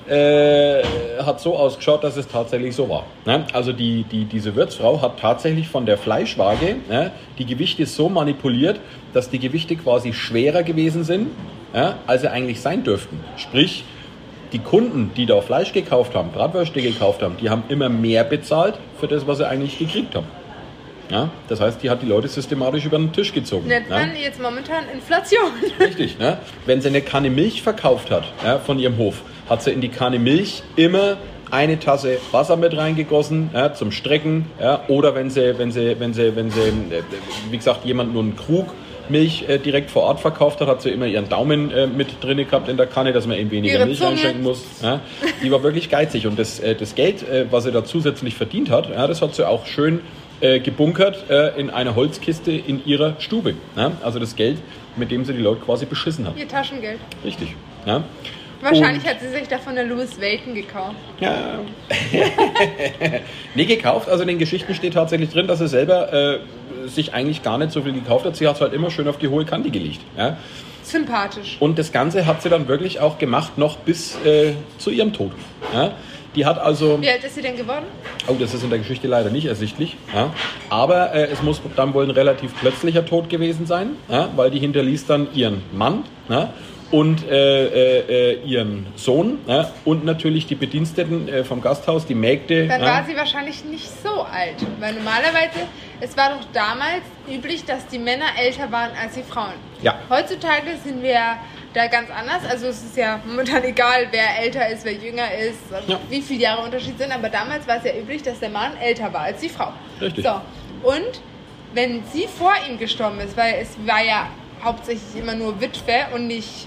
äh, 0.09 0.83
hat 1.23 1.41
so 1.41 1.57
ausgeschaut, 1.57 2.03
dass 2.03 2.17
es 2.17 2.29
tatsächlich 2.29 2.75
so 2.75 2.89
war. 2.89 3.05
Ne? 3.27 3.45
Also 3.53 3.73
die, 3.73 4.05
die, 4.05 4.25
diese 4.25 4.55
Wirtsfrau 4.55 5.03
hat 5.03 5.19
tatsächlich 5.21 5.69
von 5.69 5.87
der 5.87 5.99
Fleischwaage 5.99 6.77
ne, 6.89 7.13
die 7.39 7.45
Gewichte 7.45 7.87
so 7.87 8.09
manipuliert, 8.09 8.81
dass 9.13 9.31
die 9.31 9.39
Gewichte 9.39 9.77
quasi 9.77 10.13
schwerer 10.13 10.63
gewesen 10.63 11.05
sind, 11.05 11.29
ja, 11.75 11.99
als 12.07 12.23
sie 12.23 12.31
eigentlich 12.31 12.61
sein 12.61 12.85
dürften. 12.85 13.21
Sprich, 13.37 13.85
die 14.53 14.59
Kunden, 14.59 15.11
die 15.15 15.27
da 15.27 15.41
Fleisch 15.41 15.73
gekauft 15.73 16.15
haben, 16.15 16.31
Bratwürste 16.31 16.81
gekauft 16.81 17.23
haben, 17.23 17.37
die 17.41 17.51
haben 17.51 17.65
immer 17.69 17.89
mehr 17.89 18.25
bezahlt 18.25 18.75
für 18.99 19.09
das, 19.09 19.27
was 19.27 19.39
sie 19.39 19.47
eigentlich 19.47 19.79
gekriegt 19.79 20.15
haben. 20.15 20.27
Ja, 21.11 21.31
das 21.49 21.61
heißt, 21.61 21.83
die 21.83 21.89
hat 21.89 22.03
die 22.03 22.07
Leute 22.07 22.29
systematisch 22.29 22.85
über 22.85 22.99
den 22.99 23.13
Tisch 23.13 23.33
gezogen. 23.33 23.67
Nennt 23.67 23.89
ja. 23.89 23.99
man 23.99 24.15
jetzt 24.15 24.41
momentan 24.41 24.85
Inflation. 24.93 25.51
Richtig, 25.81 26.19
ne? 26.19 26.39
Wenn 26.67 26.83
sie 26.83 26.89
eine 26.89 27.01
Kanne 27.01 27.31
Milch 27.31 27.63
verkauft 27.63 28.11
hat 28.11 28.25
ja, 28.45 28.59
von 28.59 28.79
ihrem 28.79 28.99
Hof, 28.99 29.23
hat 29.49 29.63
sie 29.63 29.71
in 29.71 29.81
die 29.81 29.89
Kanne 29.89 30.19
Milch 30.19 30.63
immer 30.77 31.17
eine 31.51 31.79
Tasse 31.79 32.19
Wasser 32.31 32.57
mit 32.57 32.77
reingegossen 32.77 33.51
ja, 33.55 33.73
zum 33.73 33.91
Strecken. 33.91 34.47
Ja, 34.61 34.83
oder 34.89 35.15
wenn 35.15 35.31
sie, 35.31 35.59
wenn 35.59 35.73
sie, 35.73 35.99
wenn 35.99 36.13
sie, 36.13 36.37
wenn 36.37 36.51
sie, 36.51 36.61
äh, 36.61 37.03
wie 37.51 37.57
gesagt, 37.57 37.85
jemand 37.85 38.13
nur 38.13 38.23
einen 38.23 38.37
Krug 38.37 38.67
Milch 39.09 39.49
äh, 39.49 39.59
direkt 39.59 39.91
vor 39.91 40.03
Ort 40.03 40.21
verkauft 40.21 40.61
hat, 40.61 40.69
hat 40.69 40.83
sie 40.83 40.91
immer 40.91 41.07
ihren 41.07 41.29
Daumen 41.29 41.71
äh, 41.71 41.87
mit 41.87 42.23
drin 42.23 42.39
gehabt 42.39 42.69
in 42.69 42.77
der 42.77 42.87
Kanne, 42.87 43.13
dass 43.13 43.27
man 43.27 43.39
eben 43.39 43.51
weniger 43.51 43.79
Ihre 43.79 43.87
Milch 43.87 43.99
Zunge. 43.99 44.11
einschenken 44.11 44.43
muss. 44.43 44.65
Ja. 44.83 45.01
Die 45.43 45.51
war 45.51 45.63
wirklich 45.63 45.89
geizig 45.89 46.27
und 46.27 46.39
das, 46.39 46.61
äh, 46.61 46.75
das 46.75 46.95
Geld, 46.95 47.27
äh, 47.29 47.47
was 47.51 47.65
sie 47.65 47.73
da 47.73 47.85
zusätzlich 47.85 48.35
verdient 48.35 48.71
hat, 48.71 48.91
ja, 48.91 49.07
das 49.07 49.23
hat 49.23 49.35
sie 49.35 49.49
auch 49.49 49.67
schön 49.67 50.01
äh, 50.41 50.61
gebunkert 50.61 51.25
in 51.57 51.71
einer 51.71 51.97
Holzkiste 51.97 52.53
in 52.53 52.85
ihrer 52.87 53.17
Stube. 53.19 53.55
Ja. 53.77 53.93
Also 54.05 54.21
das 54.21 54.37
Geld, 54.37 54.59
mit 54.97 55.11
dem 55.11 55.25
sie 55.25 55.33
die 55.33 55.43
Leute 55.43 55.63
quasi 55.63 55.85
beschissen 55.85 56.29
hat. 56.29 56.37
Ihr 56.37 56.47
Taschengeld. 56.47 57.01
Richtig. 57.25 57.57
Wahrscheinlich 58.61 59.05
Und- 59.05 59.11
hat 59.11 59.21
sie 59.21 59.29
sich 59.29 59.49
davon 59.49 59.75
der 59.75 59.85
Louis 59.85 60.19
Welton 60.21 60.55
gekauft. 60.55 60.97
Ja. 61.21 61.61
nee, 63.55 63.65
gekauft. 63.65 64.09
Also 64.09 64.23
in 64.23 64.29
den 64.29 64.39
Geschichten 64.39 64.75
steht 64.75 64.95
tatsächlich 64.95 65.31
drin, 65.31 65.47
dass 65.47 65.61
er 65.61 65.69
selber 65.69 66.13
äh, 66.13 66.39
sich 66.89 67.15
eigentlich 67.15 67.43
gar 67.43 67.59
nicht 67.59 67.73
so 67.73 67.83
viel 67.83 67.93
gekauft 67.93 68.25
hat. 68.25 68.37
Sie 68.37 68.49
hat 68.49 68.57
es 68.57 68.61
halt 68.61 68.73
immer 68.73 68.91
schön 68.91 69.09
auf 69.09 69.19
die 69.19 69.29
hohe 69.29 69.45
Kante 69.45 69.71
gelegt. 69.71 70.01
Ja? 70.17 70.37
Sympathisch. 70.83 71.57
Und 71.61 71.79
das 71.79 71.93
Ganze 71.93 72.27
hat 72.27 72.43
sie 72.43 72.49
dann 72.49 72.67
wirklich 72.67 73.01
auch 73.01 73.19
gemacht, 73.19 73.59
noch 73.59 73.77
bis 73.77 74.17
äh, 74.25 74.55
zu 74.79 74.91
ihrem 74.91 75.13
Tod. 75.13 75.33
Ja? 75.73 75.93
Die 76.35 76.45
hat 76.47 76.59
also. 76.59 77.01
Wie 77.01 77.09
alt 77.09 77.25
ist 77.25 77.35
sie 77.35 77.43
denn 77.43 77.57
geworden? 77.57 77.87
Oh, 78.27 78.35
das 78.39 78.55
ist 78.55 78.63
in 78.63 78.71
der 78.71 78.79
Geschichte 78.79 79.07
leider 79.09 79.31
nicht 79.31 79.47
ersichtlich. 79.47 79.97
Ja? 80.15 80.33
Aber 80.71 81.15
äh, 81.15 81.29
es 81.31 81.43
muss 81.43 81.61
dann 81.77 81.95
wohl 81.95 82.05
ein 82.05 82.11
relativ 82.11 82.55
plötzlicher 82.59 83.05
Tod 83.05 83.29
gewesen 83.29 83.67
sein, 83.67 83.91
ja? 84.09 84.29
weil 84.37 84.51
die 84.51 84.59
hinterließ 84.59 85.07
dann 85.07 85.29
ihren 85.35 85.63
Mann 85.73 86.05
ja? 86.29 86.53
Und 86.91 87.29
äh, 87.29 87.67
äh, 87.67 88.33
äh, 88.33 88.43
ihren 88.45 88.87
Sohn 88.97 89.39
ja? 89.47 89.71
und 89.85 90.05
natürlich 90.05 90.47
die 90.47 90.55
Bediensteten 90.55 91.29
äh, 91.29 91.45
vom 91.45 91.61
Gasthaus, 91.61 92.07
die 92.07 92.15
Mägde. 92.15 92.67
Dann 92.67 92.81
ja? 92.81 92.87
war 92.87 93.05
sie 93.05 93.17
wahrscheinlich 93.17 93.65
nicht 93.65 93.89
so 94.03 94.23
alt. 94.23 94.57
Weil 94.79 94.95
normalerweise, 94.95 95.67
es 96.01 96.17
war 96.17 96.31
doch 96.31 96.47
damals 96.53 97.03
üblich, 97.31 97.65
dass 97.65 97.87
die 97.89 97.99
Männer 97.99 98.27
älter 98.41 98.73
waren 98.73 98.91
als 99.01 99.15
die 99.15 99.23
Frauen. 99.23 99.55
Ja. 99.83 99.99
Heutzutage 100.09 100.77
sind 100.83 101.03
wir 101.03 101.37
da 101.75 101.87
ganz 101.89 102.11
anders. 102.11 102.43
Also 102.49 102.69
es 102.69 102.83
ist 102.83 102.97
ja 102.97 103.21
momentan 103.27 103.65
egal, 103.65 104.09
wer 104.11 104.43
älter 104.43 104.69
ist, 104.69 104.85
wer 104.85 104.95
jünger 104.95 105.31
ist, 105.35 105.59
Ja. 105.87 106.01
wie 106.09 106.23
viele 106.23 106.41
Jahre 106.41 106.65
Unterschied 106.65 106.99
sind. 106.99 107.13
Aber 107.13 107.29
damals 107.29 107.69
war 107.69 107.77
es 107.77 107.85
ja 107.85 107.93
üblich, 108.01 108.23
dass 108.23 108.41
der 108.41 108.51
Mann 108.51 108.77
älter 108.79 109.13
war 109.13 109.23
als 109.23 109.41
die 109.41 109.51
Frau. 109.51 109.73
Richtig. 110.01 110.25
So. 110.25 110.41
Und 110.83 111.21
wenn 111.75 112.03
sie 112.13 112.27
vor 112.27 112.55
ihm 112.69 112.79
gestorben 112.79 113.21
ist, 113.21 113.37
weil 113.37 113.57
es 113.61 113.77
war 113.87 114.03
ja 114.03 114.29
hauptsächlich 114.65 115.21
immer 115.21 115.35
nur 115.35 115.61
Witwe 115.61 116.07
und 116.15 116.27
nicht, 116.27 116.67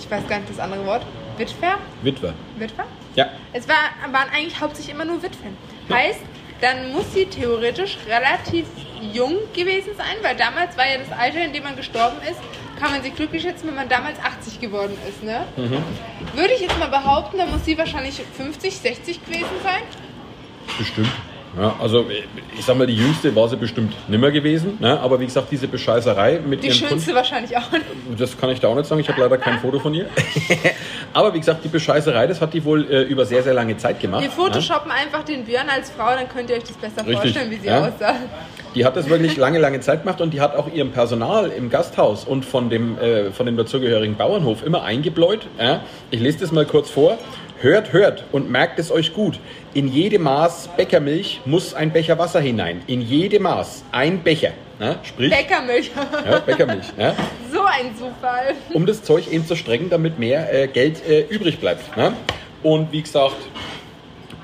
ich 0.00 0.10
weiß 0.10 0.26
gar 0.28 0.38
nicht 0.38 0.50
das 0.50 0.58
andere 0.58 0.84
Wort, 0.86 1.06
Witwer? 1.36 1.78
Witwe. 2.02 2.34
Witwer? 2.56 2.84
Ja. 3.14 3.30
Es 3.52 3.68
war, 3.68 3.76
waren 4.12 4.28
eigentlich 4.34 4.60
hauptsächlich 4.60 4.94
immer 4.94 5.04
nur 5.04 5.22
Witwen. 5.22 5.56
Ja. 5.88 5.96
Heißt, 5.96 6.20
dann 6.60 6.92
muss 6.92 7.12
sie 7.14 7.26
theoretisch 7.26 7.96
relativ 8.06 8.66
jung 9.12 9.36
gewesen 9.54 9.90
sein, 9.96 10.16
weil 10.22 10.36
damals 10.36 10.76
war 10.76 10.86
ja 10.86 10.98
das 10.98 11.18
Alter, 11.18 11.44
in 11.44 11.52
dem 11.52 11.62
man 11.62 11.76
gestorben 11.76 12.18
ist, 12.30 12.40
kann 12.78 12.92
man 12.92 13.02
sich 13.02 13.14
glücklich 13.14 13.42
schätzen, 13.42 13.68
wenn 13.68 13.74
man 13.74 13.88
damals 13.88 14.18
80 14.18 14.60
geworden 14.60 14.96
ist. 15.08 15.22
Ne? 15.22 15.46
Mhm. 15.56 15.82
Würde 16.34 16.54
ich 16.54 16.60
jetzt 16.60 16.78
mal 16.78 16.88
behaupten, 16.88 17.38
dann 17.38 17.50
muss 17.50 17.64
sie 17.64 17.76
wahrscheinlich 17.76 18.20
50, 18.36 18.76
60 18.76 19.24
gewesen 19.24 19.46
sein. 19.62 19.82
Bestimmt. 20.78 21.10
Ja, 21.58 21.74
also 21.80 22.06
ich 22.56 22.64
sag 22.64 22.76
mal, 22.76 22.86
die 22.86 22.94
jüngste 22.94 23.34
war 23.34 23.48
sie 23.48 23.56
bestimmt 23.56 23.94
nimmer 24.08 24.30
gewesen. 24.30 24.78
Ne? 24.78 25.00
Aber 25.00 25.18
wie 25.18 25.26
gesagt, 25.26 25.48
diese 25.50 25.66
Bescheißerei 25.66 26.40
mit 26.46 26.62
Die 26.62 26.70
schönste 26.70 26.96
Kunden, 26.96 27.14
wahrscheinlich 27.14 27.56
auch 27.56 27.72
nicht. 27.72 27.84
das 28.18 28.38
kann 28.38 28.50
ich 28.50 28.60
da 28.60 28.68
auch 28.68 28.76
nicht 28.76 28.86
sagen. 28.86 29.00
Ich 29.00 29.08
habe 29.08 29.20
leider 29.20 29.36
kein 29.36 29.58
Foto 29.58 29.80
von 29.80 29.92
ihr. 29.92 30.06
aber 31.12 31.34
wie 31.34 31.40
gesagt, 31.40 31.64
die 31.64 31.68
Bescheißerei, 31.68 32.28
das 32.28 32.40
hat 32.40 32.54
die 32.54 32.64
wohl 32.64 32.88
äh, 32.88 33.02
über 33.02 33.26
sehr, 33.26 33.42
sehr 33.42 33.54
lange 33.54 33.76
Zeit 33.76 33.98
gemacht. 33.98 34.22
Wir 34.22 34.30
photoshoppen 34.30 34.92
einfach 34.92 35.24
den 35.24 35.44
Björn 35.44 35.68
als 35.68 35.90
Frau, 35.90 36.14
dann 36.14 36.28
könnt 36.28 36.50
ihr 36.50 36.56
euch 36.56 36.64
das 36.64 36.76
besser 36.76 37.00
Richtig, 37.00 37.16
vorstellen, 37.16 37.50
wie 37.50 37.56
sie 37.56 37.66
ja. 37.66 37.88
aussah. 37.88 38.14
Die 38.76 38.84
hat 38.84 38.94
das 38.94 39.08
wirklich 39.08 39.36
lange, 39.36 39.58
lange 39.58 39.80
Zeit 39.80 40.02
gemacht 40.02 40.20
und 40.20 40.32
die 40.32 40.40
hat 40.40 40.54
auch 40.54 40.72
ihrem 40.72 40.92
Personal 40.92 41.50
im 41.50 41.70
Gasthaus 41.70 42.24
und 42.24 42.44
von 42.44 42.70
dem, 42.70 42.96
äh, 42.98 43.32
von 43.32 43.46
dem 43.46 43.56
dazugehörigen 43.56 44.16
Bauernhof 44.16 44.64
immer 44.64 44.84
eingebläut. 44.84 45.48
Ja? 45.58 45.80
Ich 46.12 46.20
lese 46.20 46.38
das 46.38 46.52
mal 46.52 46.64
kurz 46.64 46.88
vor. 46.88 47.18
Hört, 47.62 47.92
hört 47.92 48.24
und 48.32 48.50
merkt 48.50 48.78
es 48.78 48.90
euch 48.90 49.12
gut. 49.12 49.38
In 49.74 49.86
jede 49.86 50.18
Maß 50.18 50.70
Bäckermilch 50.78 51.42
muss 51.44 51.74
ein 51.74 51.92
Becher 51.92 52.16
Wasser 52.18 52.40
hinein. 52.40 52.80
In 52.86 53.02
jede 53.02 53.38
Maß 53.38 53.84
ein 53.92 54.22
Becher. 54.22 54.52
Ja? 54.78 54.98
Sprich, 55.02 55.28
Bäckermilch. 55.28 55.90
ja, 56.24 56.38
Bäckermilch. 56.38 56.86
Ja? 56.96 57.14
so 57.52 57.60
ein 57.62 57.94
Zufall. 57.98 58.54
um 58.72 58.86
das 58.86 59.02
Zeug 59.02 59.30
eben 59.30 59.44
zu 59.46 59.56
strecken, 59.56 59.90
damit 59.90 60.18
mehr 60.18 60.50
äh, 60.50 60.68
Geld 60.68 61.06
äh, 61.06 61.20
übrig 61.28 61.58
bleibt. 61.58 61.94
Ne? 61.98 62.14
Und 62.62 62.92
wie 62.92 63.02
gesagt, 63.02 63.36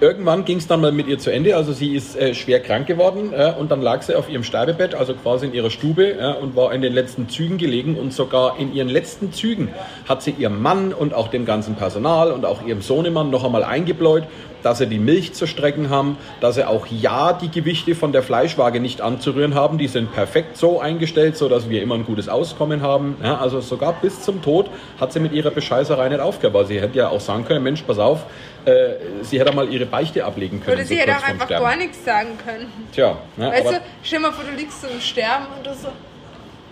irgendwann 0.01 0.45
ging 0.45 0.59
es 0.59 0.67
dann 0.67 0.81
mal 0.81 0.93
mit 0.93 1.07
ihr 1.07 1.19
zu 1.19 1.31
Ende. 1.31 1.57
Also 1.57 1.73
sie 1.73 1.95
ist 1.95 2.17
äh, 2.17 2.35
schwer 2.35 2.61
krank 2.61 2.87
geworden 2.87 3.33
äh, 3.33 3.53
und 3.59 3.71
dann 3.71 3.83
lag 3.83 4.03
sie 4.03 4.15
auf 4.15 4.29
ihrem 4.29 4.45
Sterbebett, 4.45 4.95
also 4.95 5.15
quasi 5.15 5.47
in 5.47 5.55
ihrer 5.55 5.71
Stube 5.71 6.13
äh, 6.13 6.35
und 6.41 6.57
war 6.57 6.73
in 6.73 6.83
den 6.83 6.93
letzten 6.93 7.29
Zügen 7.29 7.59
gelegen. 7.59 7.97
Und 7.97 8.13
sogar 8.13 8.59
in 8.59 8.75
ihren 8.75 8.89
letzten 8.89 9.33
Zügen 9.33 9.71
hat 10.09 10.23
sie 10.23 10.33
ihrem 10.33 10.61
Mann 10.61 10.93
und 10.93 11.15
auch 11.15 11.29
dem 11.29 11.45
ganzen 11.45 11.75
Personal 11.75 12.33
und 12.33 12.45
auch 12.45 12.65
ihrem 12.67 12.83
Sohnemann 12.83 13.31
noch 13.31 13.45
einmal 13.45 13.65
eingebläut, 13.65 14.25
dass 14.63 14.79
sie 14.79 14.87
die 14.87 14.99
Milch 14.99 15.35
zu 15.35 15.47
strecken 15.47 15.91
haben, 15.91 16.19
dass 16.41 16.57
sie 16.57 16.67
auch 16.67 16.87
ja 16.87 17.33
die 17.33 17.51
Gewichte 17.51 17.95
von 17.95 18.13
der 18.13 18.23
Fleischwaage 18.23 18.81
nicht 18.81 19.01
anzurühren 19.01 19.55
haben. 19.55 19.79
Die 19.79 19.89
sind 19.89 20.13
perfekt 20.13 20.57
so 20.57 20.81
eingestellt, 20.81 21.37
so 21.37 21.49
dass 21.49 21.69
wir 21.69 21.83
immer 21.83 21.95
ein 21.95 22.05
gutes 22.05 22.29
Auskommen 22.29 22.83
haben. 22.83 23.17
Ja, 23.23 23.39
also 23.39 23.61
sogar 23.61 23.95
bis 23.95 24.23
zum 24.23 24.43
Tod 24.43 24.71
hat 25.01 25.13
sie 25.13 25.21
mit 25.21 25.33
ihrer 25.33 25.51
Bescheißerei 25.51 26.09
nicht 26.09 26.21
aufgehört. 26.21 26.55
Weil 26.55 26.67
sie 26.67 26.81
hätte 26.81 26.99
ja 26.99 27.09
auch 27.09 27.21
sagen 27.21 27.45
können, 27.45 27.63
Mensch, 27.63 27.83
pass 27.83 27.99
auf, 27.99 28.25
äh, 28.65 28.95
sie 29.23 29.39
hätte 29.41 29.55
mal 29.55 29.69
ihre 29.69 29.87
Beichte 29.87 30.25
ablegen 30.25 30.61
können. 30.61 30.77
Oder 30.79 30.87
sie 30.87 30.95
so 30.95 31.01
hätte 31.01 31.17
auch 31.17 31.23
einfach 31.23 31.47
Sterben. 31.47 31.65
gar 31.65 31.77
nichts 31.77 32.05
sagen 32.05 32.39
können. 32.45 32.73
Tja, 32.93 33.17
ne, 33.37 33.51
Weißt 33.51 33.67
aber 33.67 33.77
du, 33.77 33.83
stell 34.03 34.19
mal 34.21 34.33
vor, 34.33 34.45
du 34.45 34.57
liegst 34.57 34.81
so 34.81 34.89
im 34.89 35.01
Sterben 35.01 35.47
und 35.57 35.67
du 35.67 35.75
so, 35.75 35.89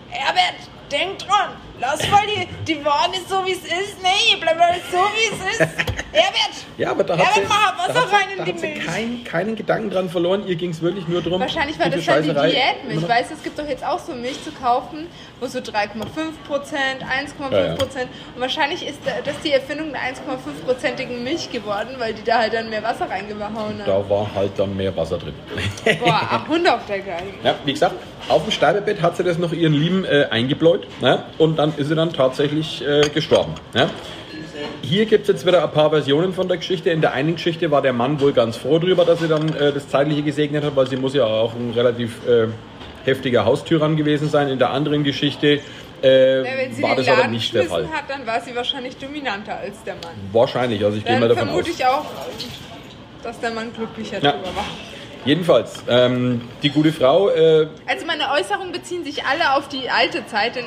Herbert, 0.09 0.55
denk 0.91 1.19
dran, 1.19 1.51
lass 1.79 2.09
mal 2.09 2.21
die, 2.27 2.47
die 2.65 2.79
ist 2.79 3.29
so 3.29 3.45
wie 3.45 3.51
es 3.51 3.63
ist. 3.63 4.01
Nee, 4.01 4.37
bleib 4.39 4.59
alles 4.59 4.81
so 4.91 4.97
wie 4.97 5.35
es 5.35 5.53
ist. 5.53 5.59
Herbert, 6.15 6.55
ja, 6.77 6.91
aber 6.91 7.03
da 7.03 7.17
hat 7.17 7.25
Herbert, 7.25 7.43
sie, 7.43 7.49
mach 7.49 7.75
da 7.75 7.89
Wasser 7.89 8.01
hat 8.01 8.09
sie, 8.09 8.15
rein 8.15 8.29
in 8.31 8.37
da 8.37 8.43
die 8.45 8.51
hat 8.53 8.59
sie 8.59 8.67
Milch. 8.67 8.85
kein, 8.85 9.23
keinen 9.25 9.55
Gedanken 9.57 9.89
dran 9.89 10.09
verloren. 10.09 10.47
Ihr 10.47 10.55
ging 10.55 10.71
es 10.71 10.81
wirklich 10.81 11.07
nur 11.09 11.21
darum, 11.21 11.41
Wahrscheinlich 11.41 11.77
war 11.77 11.89
das 11.89 12.05
dann 12.05 12.23
die 12.23 12.29
Diätmilch. 12.29 13.07
Weißt 13.07 13.31
du, 13.31 13.35
es 13.35 13.43
gibt 13.43 13.59
doch 13.59 13.67
jetzt 13.67 13.85
auch 13.85 13.99
so 13.99 14.13
Milch 14.13 14.41
zu 14.43 14.51
kaufen, 14.51 15.07
wo 15.41 15.47
so 15.47 15.59
3,5 15.59 15.89
Prozent, 16.47 17.03
1,5 17.03 17.51
Ja, 17.51 17.65
ja. 17.65 17.71
Und 17.73 18.41
wahrscheinlich 18.41 18.87
ist 18.87 18.99
da- 19.05 19.21
das 19.23 19.35
die 19.43 19.51
Erfindung 19.51 19.91
der 19.91 20.01
1,5-prozentigen 20.01 21.23
Milch 21.23 21.51
geworden, 21.51 21.95
weil 21.97 22.13
die 22.13 22.23
da 22.23 22.39
halt 22.39 22.53
dann 22.53 22.69
mehr 22.69 22.83
Wasser 22.83 23.09
reingehauen 23.09 23.53
haben. 23.53 23.81
Da 23.85 24.09
war 24.09 24.29
halt 24.33 24.51
dann 24.57 24.75
mehr 24.75 24.95
Wasser 24.95 25.17
drin. 25.17 25.33
Boah, 25.99 26.21
ach, 26.31 26.47
Hund 26.47 26.67
auf 26.69 26.85
der 26.87 26.99
Geige. 26.99 27.33
Ja, 27.43 27.55
wie 27.65 27.73
gesagt, 27.73 27.95
auf 28.29 28.43
dem 28.43 28.51
Sterbebett 28.51 29.01
hat 29.01 29.17
sie 29.17 29.23
das 29.23 29.37
noch 29.37 29.51
ihren 29.51 29.73
Lieben 29.73 30.05
äh, 30.05 30.27
eingebläut 30.31 30.87
ne? 31.01 31.23
und 31.37 31.57
dann 31.57 31.64
ist 31.77 31.87
sie 31.87 31.95
dann 31.95 32.11
tatsächlich 32.13 32.85
äh, 32.85 33.09
gestorben. 33.09 33.53
Ne? 33.73 33.89
Hier 34.81 35.05
gibt 35.05 35.23
es 35.23 35.27
jetzt 35.29 35.45
wieder 35.45 35.63
ein 35.63 35.71
paar 35.71 35.89
Versionen 35.89 36.33
von 36.33 36.47
der 36.47 36.57
Geschichte. 36.57 36.89
In 36.91 37.01
der 37.01 37.13
einen 37.13 37.35
Geschichte 37.35 37.71
war 37.71 37.81
der 37.81 37.93
Mann 37.93 38.19
wohl 38.21 38.33
ganz 38.33 38.57
froh 38.57 38.77
drüber, 38.79 39.03
dass 39.05 39.19
sie 39.19 39.27
dann 39.27 39.53
äh, 39.55 39.71
das 39.73 39.87
Zeitliche 39.89 40.21
gesegnet 40.21 40.63
hat, 40.63 40.75
weil 40.75 40.87
sie 40.87 40.97
muss 40.97 41.13
ja 41.13 41.25
auch 41.25 41.53
ein 41.53 41.71
relativ 41.75 42.25
äh, 42.27 42.47
heftiger 43.03 43.45
Haustyrann 43.45 43.95
gewesen 43.95 44.29
sein. 44.29 44.47
In 44.49 44.59
der 44.59 44.69
anderen 44.71 45.03
Geschichte 45.03 45.59
äh, 46.03 46.37
Ja, 46.39 46.43
wenn 46.57 46.73
sie 46.73 46.83
war 46.83 46.95
das 46.95 47.07
aber 47.07 47.27
nicht 47.27 47.53
der 47.53 47.63
Fall. 47.63 47.81
geschmissen 47.81 47.97
hat, 48.01 48.09
dann 48.09 48.27
war 48.27 48.41
sie 48.41 48.55
wahrscheinlich 48.55 48.97
dominanter 48.97 49.57
als 49.57 49.83
der 49.83 49.95
Mann. 49.95 50.13
Wahrscheinlich, 50.31 50.83
also 50.85 50.97
ich 50.97 51.05
gehe 51.05 51.13
mal 51.19 51.27
Dann 51.27 51.37
davon 51.37 51.49
aus. 51.49 51.55
vermute 51.65 51.71
ich 51.71 51.85
auch, 51.85 52.05
dass 53.23 53.39
der 53.39 53.51
Mann 53.51 53.73
glücklicher 53.73 54.21
Ja. 54.21 54.33
drüber 54.33 54.55
war. 54.55 54.65
Jedenfalls, 55.25 55.83
ähm, 55.89 56.41
die 56.61 56.69
gute 56.69 56.91
Frau, 56.93 57.29
äh, 57.29 57.67
Also 57.87 58.05
meine 58.05 58.31
Äußerungen 58.31 58.71
beziehen 58.71 59.03
sich 59.03 59.23
alle 59.25 59.55
auf 59.57 59.67
die 59.67 59.89
alte 59.89 60.23
Zeit, 60.27 60.55
denn 60.55 60.65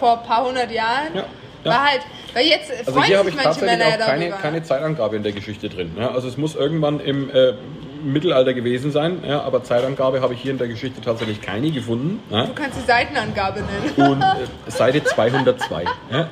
vor 0.00 0.18
ein 0.20 0.26
paar 0.26 0.44
hundert 0.46 0.72
Jahren. 0.72 1.14
Ja, 1.14 1.24
ja. 1.64 1.70
War 1.70 1.84
halt, 1.90 2.00
weil 2.32 2.46
jetzt 2.46 2.70
Also 2.70 2.92
freuen 2.92 3.04
hier 3.04 3.18
habe 3.18 3.30
sich 3.30 3.38
ich 3.38 3.44
manche 3.44 3.64
Männer 3.64 3.84
auch 3.84 3.98
keine, 3.98 4.24
darüber. 4.24 4.36
keine 4.38 4.62
Zeitangabe 4.62 5.16
in 5.16 5.22
der 5.22 5.32
Geschichte 5.32 5.68
drin. 5.68 5.92
Ja, 5.98 6.10
also 6.10 6.26
es 6.26 6.36
muss 6.36 6.56
irgendwann 6.56 7.00
im 7.00 7.30
äh, 7.30 7.52
Mittelalter 8.02 8.54
gewesen 8.54 8.90
sein, 8.92 9.22
ja, 9.28 9.42
aber 9.42 9.62
Zeitangabe 9.62 10.22
habe 10.22 10.32
ich 10.32 10.40
hier 10.40 10.52
in 10.52 10.58
der 10.58 10.68
Geschichte 10.68 11.02
tatsächlich 11.02 11.42
keine 11.42 11.70
gefunden. 11.70 12.22
Ja. 12.30 12.46
Du 12.46 12.54
kannst 12.54 12.78
die 12.78 12.86
Seitenangabe 12.86 13.60
nennen. 13.60 14.10
Und 14.12 14.22
äh, 14.22 14.46
Seite 14.70 15.04
202. 15.04 15.84
Ja. 16.10 16.28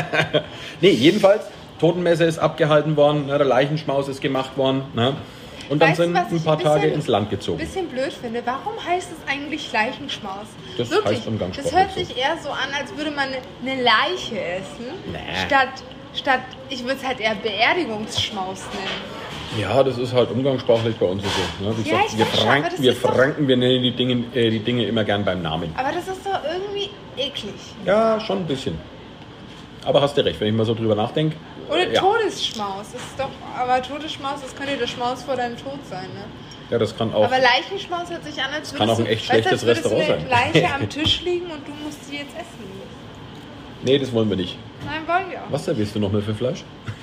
nee, 0.82 0.90
jedenfalls, 0.90 1.46
Totenmesse 1.80 2.24
ist 2.24 2.38
abgehalten 2.38 2.96
worden, 2.96 3.26
ne, 3.26 3.38
der 3.38 3.46
Leichenschmaus 3.46 4.08
ist 4.08 4.20
gemacht 4.20 4.58
worden. 4.58 4.82
Ne, 4.94 5.14
und 5.68 5.80
dann 5.80 5.90
Weißt 5.90 5.98
sind 5.98 6.14
was 6.14 6.30
ein 6.30 6.36
ich 6.36 6.44
paar 6.44 6.58
ein 6.58 6.64
Tage 6.64 6.86
ins 6.88 7.06
Land 7.06 7.26
Ein 7.28 7.30
gezogen. 7.30 7.58
bisschen 7.58 7.88
blöd 7.88 8.12
finde, 8.12 8.42
warum 8.44 8.74
heißt 8.84 9.10
es 9.12 9.32
eigentlich 9.32 9.72
Leichenschmaus? 9.72 10.46
Das 10.78 10.90
Wirklich, 10.90 11.18
heißt 11.18 11.26
umgangssprachlich 11.28 11.72
das 11.72 11.80
hört 11.80 11.92
sich 11.94 12.16
eher 12.16 12.36
so 12.42 12.50
an, 12.50 12.68
als 12.78 12.96
würde 12.96 13.10
man 13.10 13.28
eine 13.28 13.82
Leiche 13.82 14.40
essen, 14.40 14.86
Nee. 15.12 15.18
statt, 15.46 15.68
statt, 16.14 16.40
ich 16.68 16.82
würde 16.82 16.96
es 16.96 17.04
halt 17.06 17.20
eher 17.20 17.34
Beerdigungsschmaus 17.34 18.60
nennen. 18.74 19.22
Ja, 19.60 19.82
das 19.82 19.98
ist 19.98 20.14
halt 20.14 20.30
umgangssprachlich 20.30 20.96
bei 20.96 21.04
uns 21.06 21.22
so. 21.22 21.64
Ne? 21.64 21.74
Ja, 21.84 21.98
gesagt, 21.98 22.12
ich 22.12 22.18
wir, 22.18 22.26
schon, 22.26 22.62
das 22.62 22.80
wir 22.80 22.96
Franken, 22.96 23.48
wir 23.48 23.56
nennen 23.58 23.82
die 23.82 23.94
Dinge, 23.94 24.24
äh, 24.34 24.48
die 24.50 24.60
Dinge 24.60 24.86
immer 24.86 25.04
gern 25.04 25.24
beim 25.26 25.42
Namen. 25.42 25.74
Aber 25.76 25.92
das 25.92 26.08
ist 26.08 26.24
doch 26.24 26.40
irgendwie 26.50 26.88
eklig. 27.18 27.54
Ja, 27.84 28.18
schon 28.18 28.38
ein 28.38 28.46
bisschen. 28.46 28.78
Aber 29.84 30.00
hast 30.00 30.16
du 30.16 30.24
recht, 30.24 30.40
wenn 30.40 30.48
ich 30.48 30.54
mal 30.54 30.64
so 30.64 30.74
drüber 30.74 30.94
nachdenke. 30.94 31.36
Oder 31.68 31.90
ja. 31.90 32.00
Todesschmaus. 32.00 32.92
Das 32.92 33.02
ist 33.02 33.18
doch, 33.18 33.30
aber 33.58 33.82
Todesschmaus, 33.82 34.40
das 34.42 34.54
könnte 34.54 34.76
der 34.76 34.86
Schmaus 34.86 35.22
vor 35.22 35.36
deinem 35.36 35.56
Tod 35.56 35.78
sein, 35.88 36.08
ne? 36.14 36.24
ja, 36.72 36.78
das 36.78 36.96
kann 36.96 37.12
auch. 37.12 37.24
Aber 37.24 37.38
Leichenschmaus 37.38 38.10
hört 38.10 38.24
sich 38.24 38.42
an, 38.42 38.50
als 38.50 38.72
würdest 38.72 38.76
kann 38.76 38.88
auch 38.90 38.98
ein 38.98 39.06
echt 39.06 39.28
weißt 39.28 39.44
du, 39.44 39.48
schlechtes 39.48 39.66
würdest 39.66 39.84
Restaurant 39.84 40.28
sein. 40.30 40.52
Leiche 40.54 40.74
am 40.80 40.88
Tisch 40.88 41.20
liegen 41.22 41.46
und 41.46 41.66
du 41.66 41.72
musst 41.84 42.08
sie 42.08 42.16
jetzt 42.16 42.34
essen. 42.34 42.72
Nee, 43.84 43.98
das 43.98 44.12
wollen 44.12 44.30
wir 44.30 44.36
nicht. 44.36 44.56
Nein, 44.84 45.02
wollen 45.06 45.30
wir 45.30 45.38
auch. 45.38 45.50
Was 45.50 45.64
servierst 45.66 45.94
du 45.94 45.98
noch 46.00 46.10
mehr 46.10 46.22
für 46.22 46.34
Fleisch? 46.34 46.64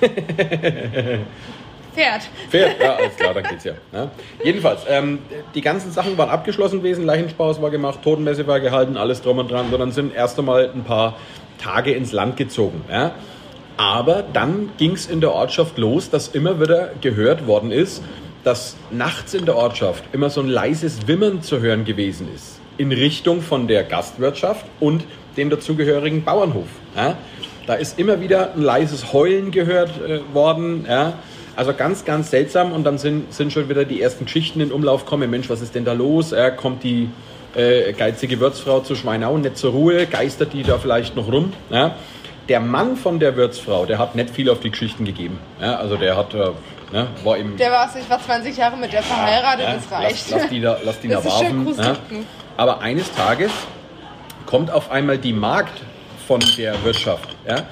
Pferd. 1.94 2.22
Pferd, 2.48 2.80
ja, 2.80 2.94
alles 2.94 3.16
klar, 3.16 3.34
dann 3.34 3.44
geht's 3.44 3.64
ja. 3.64 3.74
Ne? 3.92 4.10
Jedenfalls, 4.42 4.82
ähm, 4.88 5.18
die 5.54 5.60
ganzen 5.60 5.90
Sachen 5.92 6.16
waren 6.18 6.30
abgeschlossen 6.30 6.78
gewesen, 6.78 7.04
Leichenspaß 7.04 7.60
war 7.62 7.70
gemacht, 7.70 8.00
Totenmesse 8.02 8.46
war 8.46 8.60
gehalten, 8.60 8.96
alles 8.96 9.22
drum 9.22 9.38
und 9.38 9.50
dran, 9.50 9.70
sondern 9.70 9.92
sind 9.92 10.14
erst 10.14 10.38
einmal 10.38 10.70
ein 10.72 10.84
paar 10.84 11.16
Tage 11.60 11.92
ins 11.92 12.12
Land 12.12 12.36
gezogen. 12.36 12.82
Ja? 12.90 13.12
Aber 13.76 14.22
dann 14.32 14.70
ging's 14.76 15.06
in 15.06 15.20
der 15.20 15.32
Ortschaft 15.32 15.78
los, 15.78 16.10
dass 16.10 16.28
immer 16.28 16.60
wieder 16.60 16.90
gehört 17.00 17.46
worden 17.46 17.70
ist, 17.70 18.02
dass 18.44 18.76
nachts 18.90 19.34
in 19.34 19.44
der 19.44 19.56
Ortschaft 19.56 20.04
immer 20.12 20.30
so 20.30 20.40
ein 20.40 20.48
leises 20.48 21.06
Wimmern 21.06 21.42
zu 21.42 21.60
hören 21.60 21.84
gewesen 21.84 22.28
ist. 22.34 22.60
In 22.78 22.92
Richtung 22.92 23.42
von 23.42 23.68
der 23.68 23.84
Gastwirtschaft 23.84 24.64
und 24.80 25.04
dem 25.36 25.50
dazugehörigen 25.50 26.24
Bauernhof. 26.24 26.68
Ja? 26.96 27.16
Da 27.66 27.74
ist 27.74 27.98
immer 27.98 28.20
wieder 28.20 28.54
ein 28.54 28.62
leises 28.62 29.12
Heulen 29.12 29.50
gehört 29.50 29.92
äh, 30.00 30.20
worden. 30.32 30.86
Ja? 30.88 31.14
Also 31.56 31.74
ganz, 31.74 32.04
ganz 32.04 32.30
seltsam. 32.30 32.72
Und 32.72 32.84
dann 32.84 32.98
sind, 32.98 33.32
sind 33.32 33.52
schon 33.52 33.68
wieder 33.68 33.84
die 33.84 34.00
ersten 34.00 34.24
Geschichten 34.24 34.60
in 34.60 34.72
Umlauf 34.72 35.04
gekommen. 35.04 35.30
Mensch, 35.30 35.48
was 35.50 35.60
ist 35.60 35.74
denn 35.74 35.84
da 35.84 35.92
los? 35.92 36.30
Ja, 36.30 36.50
kommt 36.50 36.82
die 36.84 37.10
äh, 37.54 37.92
geizige 37.92 38.40
Wirtsfrau 38.40 38.80
zu 38.80 38.94
Schweinau 38.94 39.36
nicht 39.38 39.56
zur 39.56 39.72
Ruhe? 39.72 40.06
Geistert 40.06 40.52
die 40.52 40.62
da 40.62 40.78
vielleicht 40.78 41.16
noch 41.16 41.30
rum? 41.30 41.52
Ja? 41.70 41.94
Der 42.48 42.60
Mann 42.60 42.96
von 42.96 43.20
der 43.20 43.36
Wirtsfrau, 43.36 43.86
der 43.86 43.98
hat 43.98 44.14
nicht 44.14 44.30
viel 44.30 44.50
auf 44.50 44.60
die 44.60 44.70
Geschichten 44.70 45.04
gegeben. 45.04 45.38
Ja? 45.60 45.76
Also 45.76 45.96
der 45.96 46.16
hat, 46.16 46.34
äh, 46.34 46.50
ne, 46.92 47.08
war 47.24 47.36
im 47.36 47.56
Der 47.56 47.70
war, 47.70 47.88
ich 47.94 48.08
war 48.10 48.20
20 48.20 48.56
Jahre 48.56 48.76
mit 48.76 48.92
der 48.92 49.02
verheiratet, 49.02 49.66
ja, 49.66 49.74
das 49.74 49.92
reicht. 49.92 50.30
Lass, 50.30 50.42
lass 50.42 50.50
die 50.50 50.60
da, 50.60 50.76
lass 50.84 51.00
die 51.00 51.08
Das 51.08 51.24
da 51.24 51.30
warten. 51.30 51.74
Ja. 51.78 51.96
Aber 52.56 52.80
eines 52.80 53.12
Tages 53.12 53.52
kommt 54.46 54.70
auf 54.70 54.90
einmal 54.90 55.18
die 55.18 55.32
Magd 55.32 55.80
von 56.26 56.40
der 56.56 56.82
Wirtschaft 56.84 57.28
ja, 57.48 57.64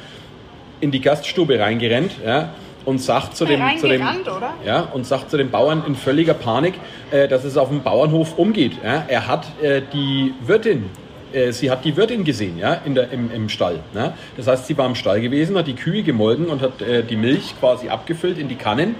in 0.80 0.90
die 0.90 1.00
Gaststube 1.00 1.58
reingerannt 1.58 2.12
ja, 2.24 2.50
und 2.88 3.02
sagt 3.02 3.36
zu 3.36 3.44
dem, 3.44 3.60
zu 3.78 3.86
dem 3.86 4.00
oder? 4.00 4.54
ja, 4.64 4.80
und 4.80 5.04
sagt 5.04 5.30
zu 5.30 5.36
den 5.36 5.50
Bauern 5.50 5.82
in 5.86 5.94
völliger 5.94 6.32
Panik, 6.32 6.72
äh, 7.10 7.28
dass 7.28 7.44
es 7.44 7.58
auf 7.58 7.68
dem 7.68 7.82
Bauernhof 7.82 8.38
umgeht. 8.38 8.72
Ja. 8.82 9.04
Er 9.08 9.28
hat 9.28 9.44
äh, 9.60 9.82
die 9.92 10.32
Wirtin, 10.40 10.86
äh, 11.34 11.52
sie 11.52 11.70
hat 11.70 11.84
die 11.84 11.98
Wirtin 11.98 12.24
gesehen, 12.24 12.56
ja, 12.58 12.80
in 12.86 12.94
der, 12.94 13.12
im, 13.12 13.30
im 13.30 13.50
Stall. 13.50 13.80
Ja. 13.94 14.14
Das 14.38 14.46
heißt, 14.46 14.66
sie 14.66 14.78
war 14.78 14.86
im 14.86 14.94
Stall 14.94 15.20
gewesen, 15.20 15.58
hat 15.58 15.66
die 15.66 15.74
Kühe 15.74 16.02
gemolken 16.02 16.46
und 16.46 16.62
hat 16.62 16.80
äh, 16.80 17.02
die 17.02 17.16
Milch 17.16 17.54
quasi 17.60 17.90
abgefüllt 17.90 18.38
in 18.38 18.48
die 18.48 18.56
Kannen. 18.56 18.94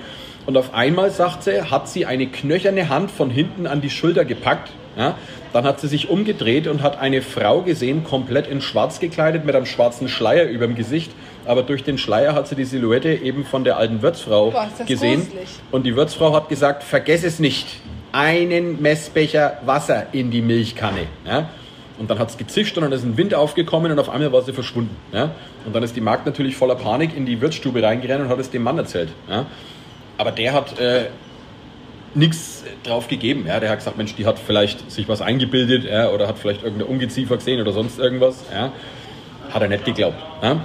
Und 0.45 0.59
auf 0.59 0.75
einmal, 0.75 1.11
sagt 1.11 1.45
sie, 1.45 1.63
hat 1.63 1.89
sie 1.89 2.05
eine 2.05 2.27
knöcherne 2.27 2.91
Hand 2.91 3.11
von 3.11 3.31
hinten 3.31 3.67
an 3.67 3.81
die 3.81 3.91
Schulter 3.91 4.27
gepackt. 4.27 4.71
Ja. 4.99 5.15
Dann 5.55 5.65
hat 5.65 5.81
sie 5.81 5.89
sich 5.89 6.11
umgedreht 6.11 6.67
und 6.67 6.83
hat 6.83 6.99
eine 6.99 7.23
Frau 7.23 7.63
gesehen, 7.63 8.05
komplett 8.05 8.49
in 8.49 8.61
schwarz 8.61 9.01
gekleidet, 9.01 9.47
mit 9.47 9.55
einem 9.55 9.65
schwarzen 9.65 10.09
Schleier 10.09 10.45
über 10.45 10.67
dem 10.67 10.77
Gesicht. 10.77 11.11
Aber 11.49 11.63
durch 11.63 11.83
den 11.83 11.97
Schleier 11.97 12.35
hat 12.35 12.47
sie 12.47 12.57
die 12.57 12.67
Silhouette 12.67 13.09
eben 13.09 13.43
von 13.47 13.65
der 13.65 13.79
alten 13.79 14.03
Wirtsfrau 14.03 14.51
Boah, 14.51 14.69
gesehen. 14.87 15.23
gruselig. 15.23 15.49
Und 15.71 15.85
die 15.85 15.97
Wirtsfrau 15.97 16.35
hat 16.35 16.51
gesagt, 16.51 16.83
vergess 16.83 17.25
es 17.25 17.39
nicht, 17.39 17.67
einen 18.13 18.83
Messbecher 18.83 19.57
Wasser 19.65 20.09
in 20.13 20.31
die 20.31 20.43
Milchkanne. 20.43 21.07
Ja? 21.27 21.49
Und 21.99 22.11
dann 22.11 22.19
hat 22.19 22.29
es 22.29 22.37
gezischt 22.37 22.77
und 22.77 22.83
dann 22.83 22.93
ist 22.93 23.03
ein 23.03 23.17
Wind 23.17 23.35
aufgekommen 23.35 23.91
und 23.91 23.99
auf 23.99 24.11
einmal 24.11 24.31
war 24.31 24.43
sie 24.43 24.53
verschwunden. 24.53 24.95
Ja? 25.11 25.31
Und 25.65 25.75
dann 25.75 25.83
ist 25.83 25.97
die 25.97 26.03
Magd 26.03 26.27
natürlich 26.27 26.55
voller 26.55 26.75
Panik 26.75 27.17
in 27.17 27.25
die 27.25 27.41
Wirtsstube 27.41 27.83
reingerannt 27.83 28.25
und 28.25 28.29
hat 28.29 28.39
es 28.39 28.51
dem 28.51 28.63
Mann 28.63 28.77
erzählt. 28.77 29.09
Ja? 29.27 29.47
Aber 30.19 30.33
der 30.33 30.53
hat 30.53 30.79
äh, 30.79 31.07
nichts 32.15 32.63
drauf 32.83 33.09
gegeben. 33.09 33.47
Ja? 33.47 33.59
Der 33.59 33.71
hat 33.71 33.79
gesagt, 33.79 33.97
Mensch, 33.97 34.15
die 34.17 34.27
hat 34.27 34.39
vielleicht 34.39 34.91
sich 34.91 35.09
was 35.09 35.23
eingebildet 35.23 35.85
ja? 35.85 36.11
oder 36.11 36.29
hat 36.29 36.39
vielleicht 36.39 36.63
irgendeine 36.63 36.91
Ungeziefer 36.91 37.39
gesehen 37.39 37.59
oder 37.59 37.73
sonst 37.73 37.99
irgendwas. 37.99 38.45
Ja? 38.53 38.71
Hat 39.49 39.63
er 39.63 39.69
nicht 39.69 39.87
geglaubt. 39.87 40.19
Ja? 40.43 40.61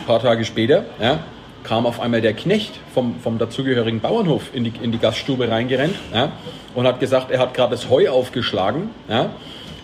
Ein 0.00 0.06
paar 0.06 0.20
Tage 0.20 0.44
später 0.46 0.86
ja, 1.00 1.20
kam 1.62 1.84
auf 1.84 2.00
einmal 2.00 2.22
der 2.22 2.32
Knecht 2.32 2.80
vom, 2.94 3.20
vom 3.20 3.38
dazugehörigen 3.38 4.00
Bauernhof 4.00 4.50
in 4.54 4.64
die, 4.64 4.72
in 4.82 4.92
die 4.92 4.98
Gaststube 4.98 5.50
reingerannt 5.50 5.94
ja, 6.12 6.32
und 6.74 6.86
hat 6.86 7.00
gesagt, 7.00 7.30
er 7.30 7.38
hat 7.38 7.52
gerade 7.52 7.72
das 7.72 7.90
Heu 7.90 8.08
aufgeschlagen 8.08 8.90
ja, 9.08 9.30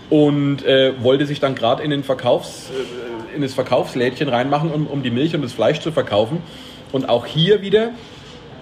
und 0.09 0.65
äh, 0.65 0.95
wollte 1.03 1.27
sich 1.27 1.39
dann 1.39 1.55
gerade 1.55 1.83
in, 1.83 2.03
Verkaufs, 2.03 2.71
äh, 2.71 3.37
in 3.37 3.43
das 3.43 3.53
Verkaufslädchen 3.53 4.29
reinmachen, 4.29 4.71
um, 4.71 4.87
um 4.87 5.03
die 5.03 5.11
Milch 5.11 5.35
und 5.35 5.43
das 5.43 5.53
Fleisch 5.53 5.81
zu 5.81 5.93
verkaufen. 5.93 6.39
Und 6.93 7.09
auch 7.09 7.27
hier 7.27 7.61
wieder 7.61 7.91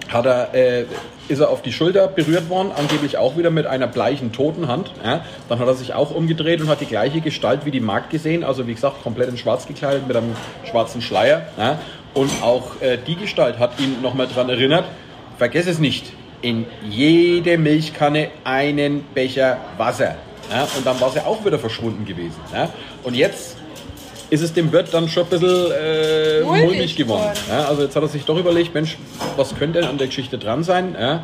hat 0.08 0.26
er, 0.26 0.54
äh, 0.54 0.84
ist 1.28 1.40
er 1.40 1.50
auf 1.50 1.62
die 1.62 1.72
Schulter 1.72 2.08
berührt 2.08 2.48
worden, 2.48 2.70
angeblich 2.76 3.16
auch 3.16 3.36
wieder 3.36 3.50
mit 3.50 3.66
einer 3.66 3.86
bleichen 3.86 4.32
Totenhand. 4.32 4.92
Ja. 5.04 5.24
Dann 5.48 5.58
hat 5.58 5.66
er 5.66 5.74
sich 5.74 5.94
auch 5.94 6.10
umgedreht 6.10 6.60
und 6.60 6.68
hat 6.68 6.80
die 6.80 6.86
gleiche 6.86 7.20
Gestalt 7.20 7.64
wie 7.64 7.70
die 7.70 7.80
Magd 7.80 8.10
gesehen, 8.10 8.44
also 8.44 8.66
wie 8.66 8.74
gesagt, 8.74 9.02
komplett 9.02 9.28
in 9.28 9.38
schwarz 9.38 9.66
gekleidet 9.66 10.06
mit 10.06 10.16
einem 10.16 10.36
schwarzen 10.68 11.00
Schleier. 11.00 11.46
Ja. 11.56 11.78
Und 12.12 12.30
auch 12.42 12.80
äh, 12.80 12.98
die 12.98 13.16
Gestalt 13.16 13.58
hat 13.58 13.80
ihn 13.80 14.02
nochmal 14.02 14.28
daran 14.28 14.48
erinnert, 14.48 14.84
vergess 15.38 15.66
es 15.66 15.78
nicht, 15.78 16.12
in 16.42 16.66
jede 16.88 17.56
Milchkanne 17.58 18.28
einen 18.44 19.04
Becher 19.14 19.58
Wasser. 19.78 20.16
Ja. 20.50 20.68
Und 20.76 20.86
dann 20.86 21.00
war 21.00 21.10
sie 21.10 21.20
auch 21.20 21.44
wieder 21.44 21.58
verschwunden 21.58 22.04
gewesen. 22.04 22.36
Und 23.02 23.14
jetzt 23.16 23.56
ist 24.34 24.42
es 24.42 24.52
dem 24.52 24.72
Wirt 24.72 24.92
dann 24.92 25.08
schon 25.08 25.22
ein 25.24 25.30
bisschen 25.30 25.70
äh, 25.70 26.40
Mulmig 26.42 26.64
mulmig 26.64 26.96
geworden. 26.96 27.32
Ja, 27.48 27.66
also 27.66 27.82
jetzt 27.82 27.94
hat 27.94 28.02
er 28.02 28.08
sich 28.08 28.24
doch 28.24 28.36
überlegt, 28.36 28.74
Mensch, 28.74 28.98
was 29.36 29.54
könnte 29.54 29.80
denn 29.80 29.88
an 29.88 29.96
der 29.96 30.08
Geschichte 30.08 30.38
dran 30.38 30.64
sein? 30.64 30.96
Ja? 30.98 31.22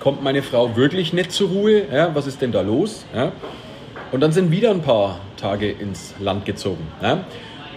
Kommt 0.00 0.22
meine 0.22 0.42
Frau 0.42 0.74
wirklich 0.74 1.12
nicht 1.12 1.30
zur 1.30 1.50
Ruhe? 1.50 1.84
Ja? 1.92 2.12
Was 2.14 2.26
ist 2.26 2.42
denn 2.42 2.50
da 2.50 2.62
los? 2.62 3.04
Und 4.10 4.20
dann 4.20 4.32
sind 4.32 4.50
wieder 4.50 4.70
ein 4.70 4.82
paar 4.82 5.20
Tage 5.36 5.70
ins 5.70 6.14
Land 6.18 6.44
gezogen. 6.44 6.88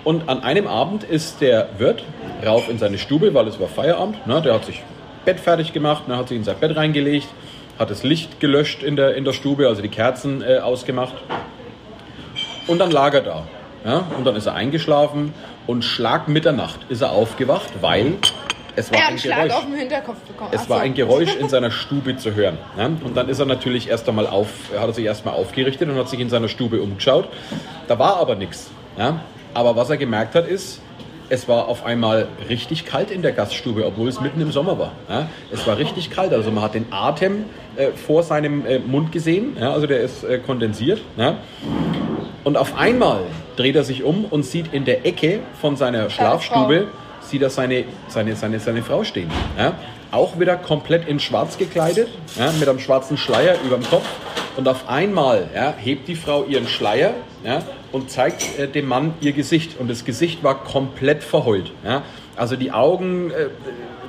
Und 0.04 0.28
an 0.28 0.42
einem 0.42 0.66
Abend 0.66 1.04
ist 1.04 1.42
der 1.42 1.70
Wirt 1.78 2.04
rauf 2.44 2.68
in 2.68 2.80
seine 2.80 2.98
Stube, 2.98 3.36
weil 3.36 3.48
es 3.48 3.60
war 3.60 3.68
Feierabend. 3.68 4.26
Ne? 4.26 4.42
Der 4.42 4.56
hat 4.56 4.66
sich 4.66 4.82
Bett 5.24 5.40
fertig 5.40 5.72
gemacht, 5.72 6.08
ne? 6.08 6.18
hat 6.18 6.30
sich 6.30 6.38
in 6.38 6.44
sein 6.44 6.58
Bett 6.60 6.76
reingelegt, 6.76 7.28
hat 7.78 7.92
das 7.92 8.02
Licht 8.04 8.40
gelöscht 8.40 8.82
in 8.82 8.96
der, 8.96 9.14
in 9.16 9.24
der 9.24 9.34
Stube, 9.34 9.68
also 9.68 9.84
die 9.84 9.90
Kerzen 9.90 10.42
äh, 10.42 10.58
ausgemacht. 10.58 11.14
Und 12.66 12.80
dann 12.80 12.90
lag 12.90 13.14
er 13.14 13.22
da. 13.22 13.44
Ja? 13.86 14.06
Und 14.18 14.26
dann 14.26 14.36
ist 14.36 14.46
er 14.46 14.54
eingeschlafen 14.56 15.34
und 15.68 15.84
schlag 15.84 16.28
Mitternacht 16.28 16.80
ist 16.90 17.02
er 17.02 17.12
aufgewacht, 17.12 17.72
weil 17.82 18.16
es 18.76 18.92
war 18.92 19.00
Er 19.00 19.06
hat 19.06 19.12
ein 19.12 19.18
Geräusch. 19.18 19.54
auf 19.54 19.66
den 19.66 19.76
Hinterkopf 19.76 20.20
bekommen. 20.22 20.50
Es 20.52 20.70
war 20.70 20.80
so. 20.80 20.84
ein 20.84 20.94
Geräusch 20.94 21.36
in 21.36 21.50
seiner 21.50 21.72
Stube 21.72 22.18
zu 22.18 22.34
hören. 22.34 22.58
Ja? 22.78 22.86
Und 22.86 23.16
dann 23.16 23.30
ist 23.30 23.40
er 23.40 23.46
natürlich 23.46 23.90
erst 23.90 24.08
einmal 24.10 24.28
auf, 24.28 24.48
hat 24.76 24.88
er 24.88 24.94
sich 24.94 25.06
erstmal 25.06 25.36
aufgerichtet 25.36 25.90
und 25.90 25.96
hat 25.96 26.10
sich 26.10 26.20
in 26.20 26.30
seiner 26.30 26.48
Stube 26.48 26.82
umgeschaut. 26.82 27.30
Da 27.88 28.00
war 28.00 28.18
aber 28.18 28.36
nichts. 28.36 28.72
Ja? 28.98 29.20
Aber 29.54 29.76
was 29.76 29.90
er 29.90 29.98
gemerkt 29.98 30.34
hat, 30.34 30.48
ist, 30.48 30.82
es 31.30 31.48
war 31.48 31.68
auf 31.68 31.86
einmal 31.86 32.28
richtig 32.50 32.86
kalt 32.86 33.12
in 33.12 33.22
der 33.22 33.32
Gaststube, 33.32 33.86
obwohl 33.86 34.08
es 34.08 34.20
mitten 34.20 34.42
im 34.42 34.52
Sommer 34.52 34.80
war. 34.80 34.92
Ja? 35.10 35.28
Es 35.52 35.66
war 35.68 35.78
richtig 35.78 36.10
kalt, 36.10 36.34
also 36.34 36.52
man 36.52 36.64
hat 36.64 36.74
den 36.74 36.88
Atem 36.92 37.46
äh, 37.76 37.92
vor 37.92 38.24
seinem 38.24 38.66
äh, 38.66 38.80
Mund 38.80 39.12
gesehen, 39.12 39.56
ja? 39.60 39.72
also 39.72 39.88
der 39.88 40.02
ist 40.02 40.24
äh, 40.24 40.40
kondensiert. 40.40 41.02
Ja? 41.18 41.38
Und 42.44 42.58
auf 42.58 42.76
einmal 42.78 43.22
dreht 43.56 43.76
er 43.76 43.84
sich 43.84 44.04
um 44.04 44.26
und 44.26 44.44
sieht 44.44 44.74
in 44.74 44.86
der 44.86 45.06
Ecke 45.06 45.40
von 45.60 45.76
seiner 45.76 46.10
Schlafstube, 46.10 46.88
sieht 47.22 47.42
er 47.42 47.50
seine, 47.50 47.86
seine, 48.08 48.36
seine, 48.36 48.60
seine 48.60 48.84
Frau 48.84 49.04
stehen. 49.04 49.32
Ja? 49.58 49.74
Auch 50.12 50.40
wieder 50.40 50.58
komplett 50.58 51.08
in 51.08 51.20
schwarz 51.20 51.58
gekleidet, 51.58 52.10
ja? 52.38 52.52
mit 52.60 52.68
einem 52.68 52.80
schwarzen 52.80 53.18
Schleier 53.18 53.56
über 53.66 53.78
dem 53.78 53.90
Kopf. 53.90 54.06
Und 54.56 54.68
auf 54.68 54.88
einmal 54.88 55.50
ja, 55.56 55.74
hebt 55.76 56.08
die 56.08 56.16
Frau 56.16 56.44
ihren 56.44 56.68
Schleier 56.68 57.16
ja, 57.44 57.64
und 57.92 58.12
zeigt 58.12 58.60
äh, 58.60 58.68
dem 58.68 58.88
Mann 58.88 59.16
ihr 59.20 59.34
Gesicht. 59.34 59.80
Und 59.80 59.90
das 59.90 60.06
Gesicht 60.06 60.44
war 60.44 60.64
komplett 60.64 61.24
verheult. 61.24 61.72
Ja. 61.84 62.04
Also 62.36 62.56
die 62.56 62.72
Augen 62.72 63.32
äh, 63.32 63.48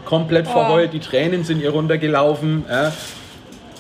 komplett 0.05 0.47
verheult, 0.47 0.93
die 0.93 1.01
Tränen 1.01 1.45
sind 1.45 1.63
ihr 1.63 1.71
runtergelaufen. 1.71 2.67
Ja. 2.69 2.93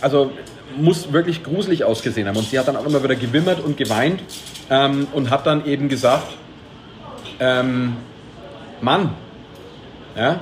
Also 0.01 0.31
muss 0.77 1.13
wirklich 1.13 1.43
gruselig 1.43 1.85
ausgesehen 1.85 2.27
haben. 2.29 2.37
Und 2.37 2.49
sie 2.49 2.59
hat 2.59 2.69
dann 2.69 2.77
auch 2.77 2.87
immer 2.87 3.03
wieder 3.03 3.15
gewimmert 3.15 3.61
und 3.61 3.77
geweint 3.77 4.21
ähm, 4.71 5.07
und 5.13 5.31
hat 5.31 5.47
dann 5.47 5.67
eben 5.67 5.89
gesagt, 5.89 6.27
ähm, 7.41 7.97
Mann, 8.81 9.11
ja, 10.17 10.41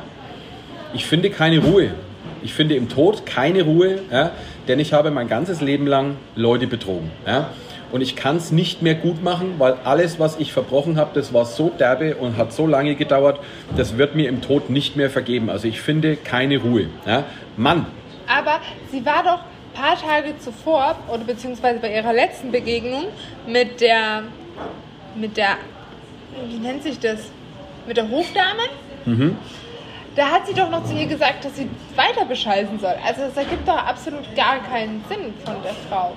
ich 0.94 1.06
finde 1.06 1.30
keine 1.30 1.58
Ruhe. 1.58 1.94
Ich 2.42 2.54
finde 2.54 2.74
im 2.74 2.88
Tod 2.88 3.24
keine 3.24 3.62
Ruhe, 3.62 4.00
ja, 4.10 4.32
denn 4.68 4.80
ich 4.80 4.92
habe 4.92 5.10
mein 5.10 5.28
ganzes 5.28 5.60
Leben 5.60 5.86
lang 5.86 6.16
Leute 6.34 6.66
betrogen. 6.66 7.10
Ja. 7.26 7.50
Und 7.92 8.00
ich 8.00 8.16
kann 8.16 8.36
es 8.36 8.50
nicht 8.50 8.80
mehr 8.80 8.94
gut 8.94 9.22
machen, 9.22 9.56
weil 9.58 9.74
alles, 9.84 10.18
was 10.18 10.38
ich 10.38 10.52
verbrochen 10.52 10.96
habe, 10.96 11.10
das 11.14 11.34
war 11.34 11.44
so 11.44 11.70
derbe 11.78 12.16
und 12.16 12.38
hat 12.38 12.52
so 12.52 12.66
lange 12.66 12.94
gedauert, 12.94 13.38
das 13.76 13.98
wird 13.98 14.14
mir 14.14 14.30
im 14.30 14.40
Tod 14.40 14.70
nicht 14.70 14.96
mehr 14.96 15.10
vergeben. 15.10 15.50
Also 15.50 15.68
ich 15.68 15.80
finde 15.80 16.16
keine 16.16 16.58
Ruhe. 16.58 16.86
Ja. 17.06 17.24
Mann, 17.56 17.86
Aber 18.26 18.60
sie 18.90 19.04
war 19.04 19.22
doch 19.22 19.40
paar 19.74 20.00
Tage 20.00 20.38
zuvor, 20.38 20.96
oder 21.08 21.24
beziehungsweise 21.24 21.78
bei 21.80 21.94
ihrer 21.94 22.12
letzten 22.12 22.50
Begegnung 22.50 23.06
mit 23.46 23.80
der, 23.80 24.22
mit 25.14 25.36
der, 25.36 25.56
wie 26.48 26.58
nennt 26.58 26.82
sich 26.82 26.98
das? 26.98 27.20
Mit 27.86 27.96
der 27.96 28.08
Hofdame? 28.08 28.62
Mhm. 29.04 29.36
Da 30.14 30.26
hat 30.26 30.46
sie 30.46 30.54
doch 30.54 30.70
noch 30.70 30.84
zu 30.84 30.94
ihr 30.94 31.06
gesagt, 31.06 31.44
dass 31.44 31.56
sie 31.56 31.68
weiter 31.96 32.26
bescheißen 32.26 32.78
soll. 32.78 32.94
Also 33.04 33.22
das 33.22 33.36
ergibt 33.36 33.66
doch 33.66 33.76
absolut 33.76 34.24
gar 34.36 34.58
keinen 34.58 35.02
Sinn 35.08 35.32
von 35.44 35.56
der 35.62 35.72
Frau. 35.88 36.12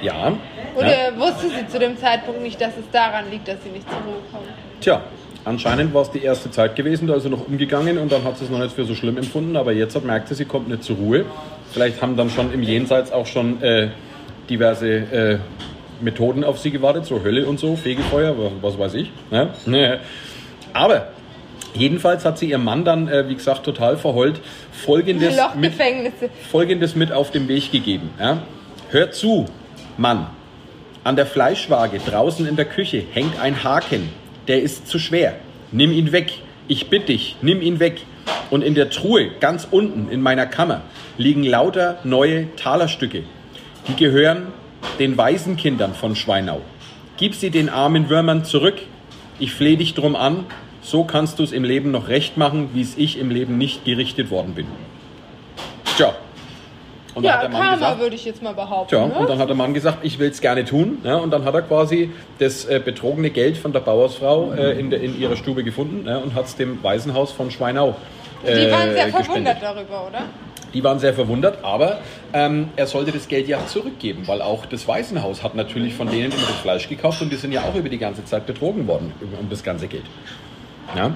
ja. 0.00 0.32
Oder 0.74 1.10
ja. 1.10 1.18
wusste 1.18 1.50
sie 1.50 1.68
zu 1.68 1.78
dem 1.78 1.98
Zeitpunkt 1.98 2.42
nicht, 2.42 2.60
dass 2.60 2.76
es 2.78 2.90
daran 2.90 3.30
liegt, 3.30 3.46
dass 3.48 3.62
sie 3.62 3.68
nicht 3.68 3.88
zur 3.88 3.98
Ruhe 3.98 4.22
kommt? 4.32 4.48
Tja, 4.80 5.02
anscheinend 5.44 5.92
war 5.92 6.02
es 6.02 6.10
die 6.10 6.22
erste 6.22 6.50
Zeit 6.50 6.74
gewesen, 6.74 7.06
da 7.06 7.14
ist 7.14 7.24
sie 7.24 7.28
noch 7.28 7.46
umgegangen 7.46 7.98
und 7.98 8.10
dann 8.10 8.24
hat 8.24 8.38
sie 8.38 8.44
es 8.44 8.50
noch 8.50 8.58
nicht 8.58 8.74
für 8.74 8.84
so 8.84 8.94
schlimm 8.94 9.18
empfunden, 9.18 9.56
aber 9.56 9.72
jetzt 9.72 9.94
hat, 9.94 10.04
merkt 10.04 10.28
sie, 10.28 10.34
sie 10.34 10.46
kommt 10.46 10.68
nicht 10.68 10.82
zur 10.82 10.96
Ruhe. 10.96 11.26
Vielleicht 11.72 12.02
haben 12.02 12.16
dann 12.16 12.30
schon 12.30 12.52
im 12.52 12.62
Jenseits 12.62 13.12
auch 13.12 13.26
schon 13.26 13.62
äh, 13.62 13.88
diverse 14.48 14.88
äh, 14.88 15.38
Methoden 16.00 16.44
auf 16.44 16.58
sie 16.58 16.70
gewartet, 16.70 17.06
so 17.06 17.22
Hölle 17.22 17.46
und 17.46 17.58
so, 17.58 17.76
Fegefeuer, 17.76 18.34
was, 18.60 18.78
weiß 18.78 18.94
ich. 18.94 19.10
Ne? 19.30 19.50
Aber 20.72 21.08
jedenfalls 21.74 22.24
hat 22.24 22.38
sie 22.38 22.50
ihrem 22.50 22.64
Mann 22.64 22.84
dann, 22.84 23.08
äh, 23.08 23.28
wie 23.28 23.34
gesagt, 23.34 23.64
total 23.64 23.96
verheult 23.96 24.40
folgendes 24.72 25.36
mit. 25.56 25.72
Folgendes 26.50 26.96
mit 26.96 27.12
auf 27.12 27.30
den 27.30 27.48
Weg 27.48 27.72
gegeben. 27.72 28.10
Ja? 28.18 28.42
Hör 28.90 29.10
zu, 29.10 29.46
Mann. 29.96 30.26
An 31.04 31.16
der 31.16 31.26
Fleischwaage 31.26 31.98
draußen 31.98 32.46
in 32.46 32.56
der 32.56 32.64
Küche 32.64 33.02
hängt 33.12 33.40
ein 33.40 33.64
Haken. 33.64 34.10
Der 34.46 34.62
ist 34.62 34.86
zu 34.86 34.98
schwer. 34.98 35.34
Nimm 35.72 35.90
ihn 35.92 36.12
weg. 36.12 36.32
Ich 36.68 36.88
bitte 36.88 37.06
dich, 37.06 37.36
nimm 37.42 37.60
ihn 37.60 37.80
weg. 37.80 38.02
Und 38.50 38.62
in 38.62 38.74
der 38.74 38.90
Truhe 38.90 39.30
ganz 39.40 39.66
unten 39.70 40.10
in 40.10 40.20
meiner 40.20 40.46
Kammer 40.46 40.82
liegen 41.16 41.42
lauter 41.42 41.98
neue 42.04 42.54
Talerstücke. 42.56 43.24
Die 43.88 43.96
gehören 43.96 44.48
den 44.98 45.16
Waisenkindern 45.16 45.94
von 45.94 46.16
Schweinau. 46.16 46.60
Gib 47.16 47.34
sie 47.34 47.50
den 47.50 47.68
armen 47.68 48.08
Würmern 48.08 48.44
zurück. 48.44 48.76
Ich 49.38 49.52
flehe 49.52 49.76
dich 49.76 49.94
drum 49.94 50.16
an. 50.16 50.44
So 50.82 51.04
kannst 51.04 51.38
du 51.38 51.44
es 51.44 51.52
im 51.52 51.64
Leben 51.64 51.90
noch 51.90 52.08
recht 52.08 52.36
machen, 52.36 52.70
wie 52.74 52.82
es 52.82 52.96
ich 52.96 53.18
im 53.18 53.30
Leben 53.30 53.58
nicht 53.58 53.84
gerichtet 53.84 54.30
worden 54.30 54.54
bin. 54.54 54.66
Tja. 55.96 56.14
Und 57.14 57.24
Ja, 57.24 57.42
Karma 57.46 57.74
gesagt, 57.74 58.00
würde 58.00 58.16
ich 58.16 58.24
jetzt 58.24 58.42
mal 58.42 58.54
behaupten. 58.54 58.88
Tja, 58.88 59.06
ne? 59.06 59.14
und 59.14 59.28
dann 59.28 59.38
hat 59.38 59.48
der 59.48 59.56
Mann 59.56 59.74
gesagt, 59.74 59.98
ich 60.02 60.18
will 60.18 60.30
es 60.30 60.40
gerne 60.40 60.64
tun. 60.64 60.98
Ja, 61.04 61.16
und 61.16 61.30
dann 61.30 61.44
hat 61.44 61.54
er 61.54 61.62
quasi 61.62 62.10
das 62.38 62.64
äh, 62.64 62.80
betrogene 62.82 63.28
Geld 63.30 63.58
von 63.58 63.72
der 63.72 63.80
Bauersfrau 63.80 64.52
äh, 64.52 64.78
in, 64.80 64.88
der, 64.90 65.00
in 65.02 65.20
ihrer 65.20 65.36
Stube 65.36 65.62
gefunden 65.62 66.06
ja, 66.08 66.16
und 66.18 66.34
hat 66.34 66.46
es 66.46 66.56
dem 66.56 66.82
Waisenhaus 66.82 67.30
von 67.32 67.50
Schweinau 67.50 67.96
äh, 68.44 68.66
Die 68.66 68.70
waren 68.72 68.92
sehr 68.92 69.04
gespendet. 69.06 69.26
verwundert 69.26 69.62
darüber, 69.62 70.06
oder? 70.08 70.22
Die 70.72 70.82
waren 70.82 70.98
sehr 70.98 71.12
verwundert, 71.12 71.58
aber 71.62 71.98
ähm, 72.32 72.70
er 72.76 72.86
sollte 72.86 73.12
das 73.12 73.28
Geld 73.28 73.46
ja 73.46 73.58
zurückgeben, 73.66 74.22
weil 74.26 74.40
auch 74.40 74.64
das 74.64 74.88
Waisenhaus 74.88 75.42
hat 75.42 75.54
natürlich 75.54 75.92
von 75.92 76.08
denen 76.08 76.32
immer 76.32 76.46
das 76.46 76.56
Fleisch 76.62 76.88
gekauft 76.88 77.20
und 77.20 77.30
die 77.30 77.36
sind 77.36 77.52
ja 77.52 77.60
auch 77.64 77.74
über 77.74 77.90
die 77.90 77.98
ganze 77.98 78.24
Zeit 78.24 78.46
betrogen 78.46 78.86
worden 78.86 79.12
um- 79.20 79.38
um 79.38 79.50
das 79.50 79.62
ganze 79.62 79.86
Geld. 79.86 80.04
Ja? 80.96 81.10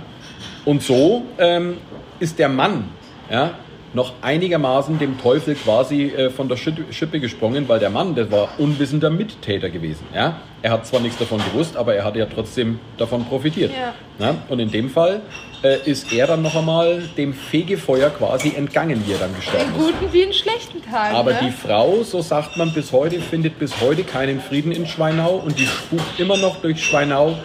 Und 0.67 0.83
so 0.83 1.23
ähm, 1.39 1.79
ist 2.21 2.39
der 2.39 2.51
Mann 2.51 2.91
ja, 3.31 3.53
noch 3.97 4.13
einigermaßen 4.21 4.99
dem 4.99 5.19
Teufel 5.19 5.55
quasi 5.55 6.05
äh, 6.05 6.31
von 6.31 6.49
der 6.49 6.57
Schippe, 6.57 7.19
gesprungen, 7.19 7.67
weil 7.67 7.81
der 7.81 7.89
Mann, 7.89 8.15
der 8.15 8.31
war 8.31 8.51
unwissender 8.59 9.09
Mittäter 9.09 9.71
gewesen. 9.71 10.05
Ja? 10.15 10.37
Er 10.61 10.73
hat 10.73 10.87
zwar 10.87 11.01
nichts 11.01 11.19
davon 11.19 11.41
gewusst, 11.51 11.79
aber 11.79 11.95
er 11.95 12.05
hatte 12.05 12.19
ja 12.19 12.27
trotzdem 12.27 12.79
davon 12.99 13.25
profitiert. 13.25 13.73
Ja. 13.73 13.95
Ja? 14.25 14.35
Und 14.51 14.59
in 14.59 14.71
dem 14.71 14.91
Fall 14.91 15.23
äh, 15.63 15.79
ist 15.91 16.13
er 16.13 16.27
dann 16.27 16.43
noch 16.43 16.55
einmal 16.55 17.05
dem 17.17 17.33
Fegefeuer 17.33 18.11
quasi 18.11 18.53
entgangen, 18.55 19.03
wie 19.07 19.13
er 19.13 19.19
dann 19.19 19.35
gestorben 19.35 19.65
In 19.65 19.81
ist. 19.81 19.87
guten 19.87 20.13
wie 20.13 20.23
in 20.23 20.33
schlechten 20.35 20.83
Tagen. 20.83 21.17
Aber 21.17 21.33
ne? 21.33 21.39
die 21.45 21.51
Frau, 21.51 22.03
so 22.03 22.21
sagt 22.21 22.59
man 22.59 22.75
bis 22.75 22.93
heute, 22.93 23.19
findet 23.21 23.59
bis 23.59 23.81
heute 23.81 24.05
keinen 24.05 24.41
Frieden 24.41 24.73
in 24.73 24.87
Schweinau 24.87 25.37
und 25.37 25.59
die 25.59 25.67
spukt 25.67 26.21
immer 26.21 26.37
noch 26.37 26.57
durch 26.61 26.85
Schweinau 26.85 27.37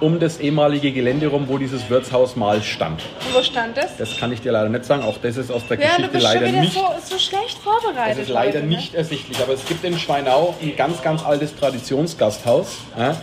um 0.00 0.20
das 0.20 0.38
ehemalige 0.38 0.92
Gelände 0.92 1.26
rum, 1.28 1.44
wo 1.48 1.58
dieses 1.58 1.88
Wirtshaus 1.90 2.36
mal 2.36 2.62
stand. 2.62 3.02
Und 3.26 3.34
wo 3.34 3.42
stand 3.42 3.76
das? 3.76 3.96
Das 3.96 4.16
kann 4.18 4.32
ich 4.32 4.40
dir 4.40 4.52
leider 4.52 4.68
nicht 4.68 4.84
sagen. 4.84 5.02
Auch 5.02 5.18
das 5.18 5.36
ist 5.36 5.50
aus 5.50 5.66
der 5.68 5.78
Ja, 5.80 5.96
du 5.96 6.08
Geschichte 6.08 6.12
bist 6.12 6.26
schon 6.26 6.34
leider 6.34 6.48
wieder 6.48 6.60
nicht. 6.60 6.72
so, 6.74 6.86
so 7.04 7.18
schlecht 7.18 7.56
Das 7.58 7.64
vorbereitet. 7.82 8.22
ist 8.22 8.28
leider 8.28 8.58
heute, 8.58 8.66
ne? 8.66 8.76
nicht 8.76 8.94
ersichtlich. 8.94 9.38
Aber 9.42 9.52
es 9.54 9.64
gibt 9.66 9.84
in 9.84 9.98
Schweinau 9.98 10.54
ein 10.62 10.76
ganz, 10.76 11.02
ganz 11.02 11.24
altes 11.24 11.54
Traditionsgasthaus. 11.56 12.76
Ja. 12.96 13.16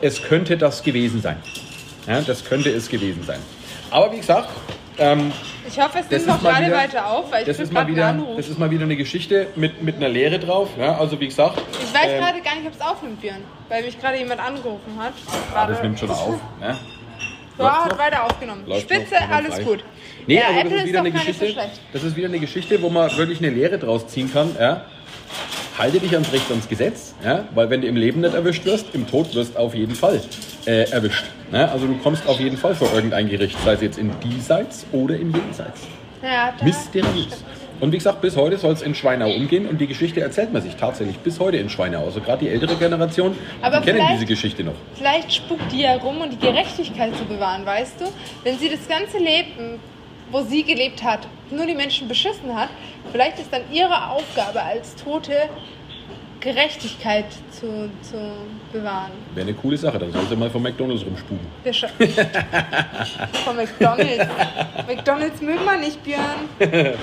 Es 0.00 0.22
könnte 0.22 0.56
das 0.56 0.82
gewesen 0.82 1.20
sein. 1.22 1.36
Ja, 2.06 2.20
das 2.20 2.44
könnte 2.44 2.70
es 2.70 2.88
gewesen 2.88 3.22
sein. 3.24 3.38
Aber 3.90 4.12
wie 4.12 4.18
gesagt, 4.18 4.48
ähm, 4.98 5.32
Ich 5.68 5.78
hoffe, 5.80 5.98
es 5.98 6.08
das 6.08 6.24
nimmt 6.26 6.42
noch 6.42 6.50
gerade 6.50 6.70
weiter 6.72 7.10
auf, 7.10 7.30
weil 7.32 7.42
ich 7.42 7.46
das 7.48 7.58
ist, 7.60 7.72
mal 7.72 7.86
wieder, 7.86 8.16
das 8.36 8.48
ist 8.48 8.58
mal 8.58 8.70
wieder 8.70 8.84
eine 8.84 8.96
Geschichte 8.96 9.48
mit, 9.56 9.82
mit 9.82 9.96
einer 9.96 10.08
Lehre 10.08 10.38
drauf. 10.38 10.68
Ja, 10.78 10.98
also 10.98 11.18
wie 11.20 11.26
gesagt, 11.26 11.60
weiß 11.96 12.10
ähm, 12.12 12.20
gerade 12.20 12.40
gar 12.40 12.54
nicht, 12.56 12.66
ob 12.66 12.74
es 12.74 12.80
aufnimmt, 12.80 13.20
Björn, 13.20 13.42
weil 13.68 13.84
mich 13.84 14.00
gerade 14.00 14.18
jemand 14.18 14.40
angerufen 14.40 14.98
hat. 14.98 15.14
Ah, 15.54 15.66
das 15.66 15.82
nimmt 15.82 15.98
schon 15.98 16.10
auf. 16.10 16.40
Ja. 16.60 16.76
Ja, 17.58 17.84
hat 17.84 17.98
weiter 17.98 18.24
aufgenommen. 18.24 18.64
Läuft 18.66 18.82
Spitze, 18.82 19.14
noch, 19.14 19.30
alles 19.30 19.64
gut. 19.64 19.82
Nee, 20.26 20.34
ja, 20.36 20.48
also 20.48 20.60
Apple 20.60 20.70
das 20.70 20.80
ist 20.80 20.88
wieder 20.88 20.98
eine 20.98 21.10
so 21.10 21.18
Geschichte. 21.18 21.48
schlecht. 21.48 21.80
Das 21.92 22.02
ist 22.02 22.16
wieder 22.16 22.28
eine 22.28 22.38
Geschichte, 22.38 22.82
wo 22.82 22.90
man 22.90 23.16
wirklich 23.16 23.38
eine 23.38 23.50
Lehre 23.50 23.78
draus 23.78 24.06
ziehen 24.08 24.30
kann. 24.30 24.54
Ja? 24.60 24.84
Halte 25.78 26.00
dich 26.00 26.12
ans 26.12 26.32
Recht 26.32 26.50
ans 26.50 26.68
Gesetz, 26.68 27.14
ja? 27.24 27.44
weil 27.54 27.70
wenn 27.70 27.80
du 27.80 27.86
im 27.86 27.96
Leben 27.96 28.20
nicht 28.20 28.34
erwischt 28.34 28.64
wirst, 28.64 28.94
im 28.94 29.06
Tod 29.08 29.34
wirst 29.34 29.54
du 29.54 29.58
auf 29.58 29.74
jeden 29.74 29.94
Fall 29.94 30.20
äh, 30.66 30.90
erwischt. 30.90 31.24
Ja? 31.52 31.68
Also 31.68 31.86
du 31.86 31.96
kommst 31.98 32.26
auf 32.26 32.40
jeden 32.40 32.56
Fall 32.56 32.74
vor 32.74 32.92
irgendein 32.92 33.28
Gericht, 33.28 33.56
sei 33.64 33.72
es 33.72 33.80
jetzt 33.80 33.98
in 33.98 34.10
diesseits 34.20 34.84
oder 34.92 35.16
im 35.16 35.34
jenseits. 35.34 35.82
Ja, 36.22 36.52
Mysteriös. 36.62 37.44
Und 37.80 37.92
wie 37.92 37.96
gesagt, 37.98 38.20
bis 38.22 38.36
heute 38.36 38.56
soll 38.56 38.72
es 38.72 38.82
in 38.82 38.94
Schweinau 38.94 39.30
umgehen 39.30 39.66
und 39.66 39.80
die 39.80 39.86
Geschichte 39.86 40.20
erzählt 40.20 40.52
man 40.52 40.62
sich 40.62 40.76
tatsächlich 40.76 41.18
bis 41.18 41.38
heute 41.38 41.58
in 41.58 41.68
Schweinau. 41.68 42.04
Also 42.04 42.20
gerade 42.20 42.44
die 42.44 42.50
ältere 42.50 42.76
Generation, 42.76 43.36
Aber 43.60 43.80
die 43.80 43.90
kennen 43.90 44.06
diese 44.12 44.24
Geschichte 44.24 44.64
noch. 44.64 44.74
Vielleicht 44.94 45.32
spuckt 45.32 45.70
die 45.72 45.82
ja 45.82 45.94
rum, 45.96 46.20
um 46.22 46.30
die 46.30 46.38
Gerechtigkeit 46.38 47.14
zu 47.16 47.24
bewahren, 47.24 47.66
weißt 47.66 48.00
du? 48.00 48.04
Wenn 48.44 48.58
sie 48.58 48.70
das 48.70 48.88
ganze 48.88 49.18
Leben, 49.18 49.78
wo 50.30 50.42
sie 50.42 50.62
gelebt 50.62 51.02
hat, 51.02 51.28
nur 51.50 51.66
die 51.66 51.74
Menschen 51.74 52.08
beschissen 52.08 52.54
hat, 52.54 52.70
vielleicht 53.12 53.38
ist 53.38 53.52
dann 53.52 53.62
ihre 53.70 54.10
Aufgabe 54.10 54.62
als 54.62 54.96
Tote, 54.96 55.34
Gerechtigkeit 56.46 57.24
zu, 57.50 57.90
zu 58.02 58.16
bewahren. 58.72 59.10
Wäre 59.34 59.48
eine 59.48 59.56
coole 59.56 59.76
Sache, 59.76 59.98
dann 59.98 60.12
soll 60.12 60.22
sie 60.28 60.36
mal 60.36 60.48
von 60.48 60.62
McDonalds 60.62 61.02
scha- 61.66 61.88
Von 63.44 63.56
McDonalds. 63.56 64.24
McDonalds 64.86 65.40
mögen 65.42 65.64
wir 65.64 65.76
nicht, 65.78 66.02
Björn. 66.04 66.20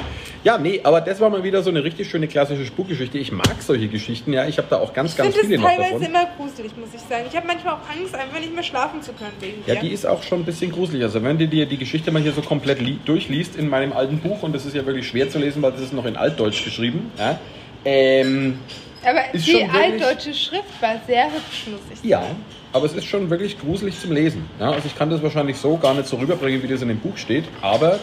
Ja, 0.46 0.58
nee, 0.58 0.82
aber 0.84 1.00
das 1.00 1.22
war 1.22 1.30
mal 1.30 1.42
wieder 1.42 1.64
so 1.64 1.70
eine 1.70 1.86
richtig 1.86 2.10
schöne 2.10 2.28
klassische 2.28 2.66
Spukgeschichte. 2.66 3.18
Ich 3.18 3.32
mag 3.32 3.56
solche 3.62 3.88
Geschichten, 3.88 4.34
ja. 4.34 4.46
Ich 4.46 4.58
habe 4.58 4.68
da 4.70 4.76
auch 4.78 4.92
ganz, 4.94 5.12
Ich 5.12 5.18
ganz 5.18 5.30
finde 5.38 5.46
viele 5.48 5.56
es 5.56 5.62
noch 5.62 5.70
teilweise 5.70 5.92
davon. 5.94 6.06
immer 6.06 6.26
gruselig, 6.36 6.72
muss 6.76 6.90
ich 6.94 7.00
sagen. 7.00 7.24
Ich 7.30 7.34
habe 7.38 7.48
manchmal 7.48 7.76
auch 7.76 7.90
Angst, 7.98 8.14
einfach 8.14 8.40
nicht 8.42 8.54
mehr 8.54 8.62
schlafen 8.64 9.02
zu 9.02 9.14
können 9.14 9.32
wegen 9.40 9.64
Ja, 9.66 9.76
dir. 9.76 9.80
die 9.88 9.94
ist 9.94 10.06
auch 10.06 10.22
schon 10.22 10.40
ein 10.42 10.44
bisschen 10.44 10.70
gruselig. 10.74 11.02
Also 11.02 11.24
wenn 11.24 11.38
du 11.38 11.48
dir 11.48 11.66
die 11.66 11.78
Geschichte 11.78 12.12
mal 12.12 12.22
hier 12.22 12.34
so 12.34 12.42
komplett 12.42 12.82
li- 12.82 13.00
durchliest 13.06 13.56
in 13.56 13.70
meinem 13.70 13.94
alten 13.94 14.18
Buch, 14.18 14.44
und 14.44 14.54
das 14.54 14.66
ist 14.66 14.76
ja 14.76 14.86
wirklich 14.86 15.08
schwer 15.08 15.30
zu 15.30 15.40
lesen, 15.40 15.62
weil 15.62 15.72
das 15.72 15.80
ist 15.80 15.94
noch 15.94 16.04
in 16.06 16.18
Altdeutsch 16.18 16.66
geschrieben, 16.66 17.10
ja, 17.18 17.40
ähm, 17.86 18.60
Aber 19.06 19.22
die 19.34 19.64
altdeutsche 19.64 20.34
Schrift 20.34 20.82
war 20.82 20.96
sehr 21.06 21.26
hübsch, 21.26 21.68
muss 21.68 21.82
ich 21.92 21.98
sagen. 21.98 22.08
ja, 22.08 22.24
aber 22.72 22.86
es 22.86 22.94
ist 22.94 23.06
schon 23.06 23.30
wirklich 23.30 23.60
gruselig 23.60 24.00
zum 24.00 24.12
Lesen. 24.12 24.50
Ja, 24.60 24.72
also 24.72 24.88
ich 24.88 24.96
kann 24.98 25.10
das 25.10 25.22
wahrscheinlich 25.22 25.58
so 25.58 25.78
gar 25.78 25.94
nicht 25.94 26.08
so 26.08 26.18
rüberbringen, 26.18 26.64
wie 26.64 26.68
das 26.68 26.82
in 26.82 26.88
dem 26.88 27.00
Buch 27.00 27.18
steht, 27.18 27.46
aber 27.62 28.00